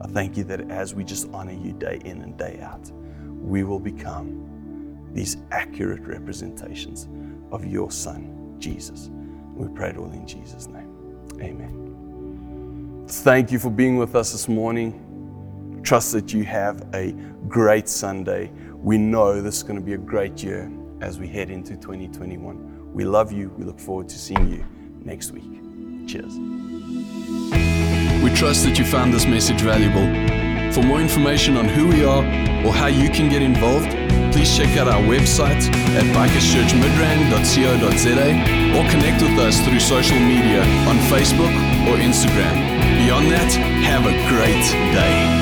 I 0.00 0.06
thank 0.08 0.36
you 0.36 0.44
that 0.44 0.70
as 0.70 0.94
we 0.94 1.04
just 1.04 1.28
honor 1.32 1.52
you 1.52 1.72
day 1.72 2.00
in 2.04 2.22
and 2.22 2.36
day 2.36 2.60
out, 2.62 2.90
we 3.24 3.64
will 3.64 3.80
become 3.80 5.08
these 5.12 5.36
accurate 5.50 6.02
representations 6.02 7.08
of 7.52 7.66
your 7.66 7.90
Son, 7.90 8.56
Jesus. 8.58 9.10
We 9.54 9.68
pray 9.68 9.90
it 9.90 9.96
all 9.96 10.10
in 10.12 10.26
Jesus' 10.26 10.68
name. 10.68 10.90
Amen. 11.40 13.04
Thank 13.08 13.50
you 13.50 13.58
for 13.58 13.70
being 13.70 13.96
with 13.96 14.14
us 14.14 14.32
this 14.32 14.48
morning. 14.48 15.80
Trust 15.82 16.12
that 16.12 16.32
you 16.32 16.44
have 16.44 16.88
a 16.94 17.12
great 17.48 17.88
Sunday. 17.88 18.52
We 18.74 18.98
know 18.98 19.40
this 19.42 19.56
is 19.58 19.62
going 19.62 19.78
to 19.78 19.84
be 19.84 19.94
a 19.94 19.98
great 19.98 20.42
year 20.42 20.70
as 21.00 21.18
we 21.18 21.26
head 21.26 21.50
into 21.50 21.76
2021. 21.76 22.92
We 22.92 23.04
love 23.04 23.32
you. 23.32 23.50
We 23.56 23.64
look 23.64 23.80
forward 23.80 24.08
to 24.10 24.18
seeing 24.18 24.50
you 24.50 24.64
next 25.04 25.32
week. 25.32 25.60
Cheers. 26.06 26.79
We 28.22 28.30
trust 28.34 28.64
that 28.64 28.78
you 28.78 28.84
found 28.84 29.14
this 29.14 29.26
message 29.26 29.60
valuable. 29.60 30.06
For 30.72 30.82
more 30.82 31.00
information 31.00 31.56
on 31.56 31.68
who 31.68 31.86
we 31.88 32.04
are 32.04 32.24
or 32.64 32.72
how 32.72 32.88
you 32.88 33.08
can 33.10 33.28
get 33.28 33.42
involved, 33.42 33.90
please 34.32 34.56
check 34.56 34.76
out 34.76 34.88
our 34.88 35.02
website 35.02 35.68
at 35.96 36.04
bikerschurchmidrand.co.za 36.14 38.78
or 38.78 38.84
connect 38.90 39.22
with 39.22 39.38
us 39.38 39.60
through 39.66 39.80
social 39.80 40.18
media 40.18 40.62
on 40.88 40.96
Facebook 41.08 41.52
or 41.88 41.96
Instagram. 41.98 42.54
Beyond 42.98 43.30
that, 43.32 43.52
have 43.82 44.06
a 44.06 44.12
great 44.28 44.64
day. 44.92 45.39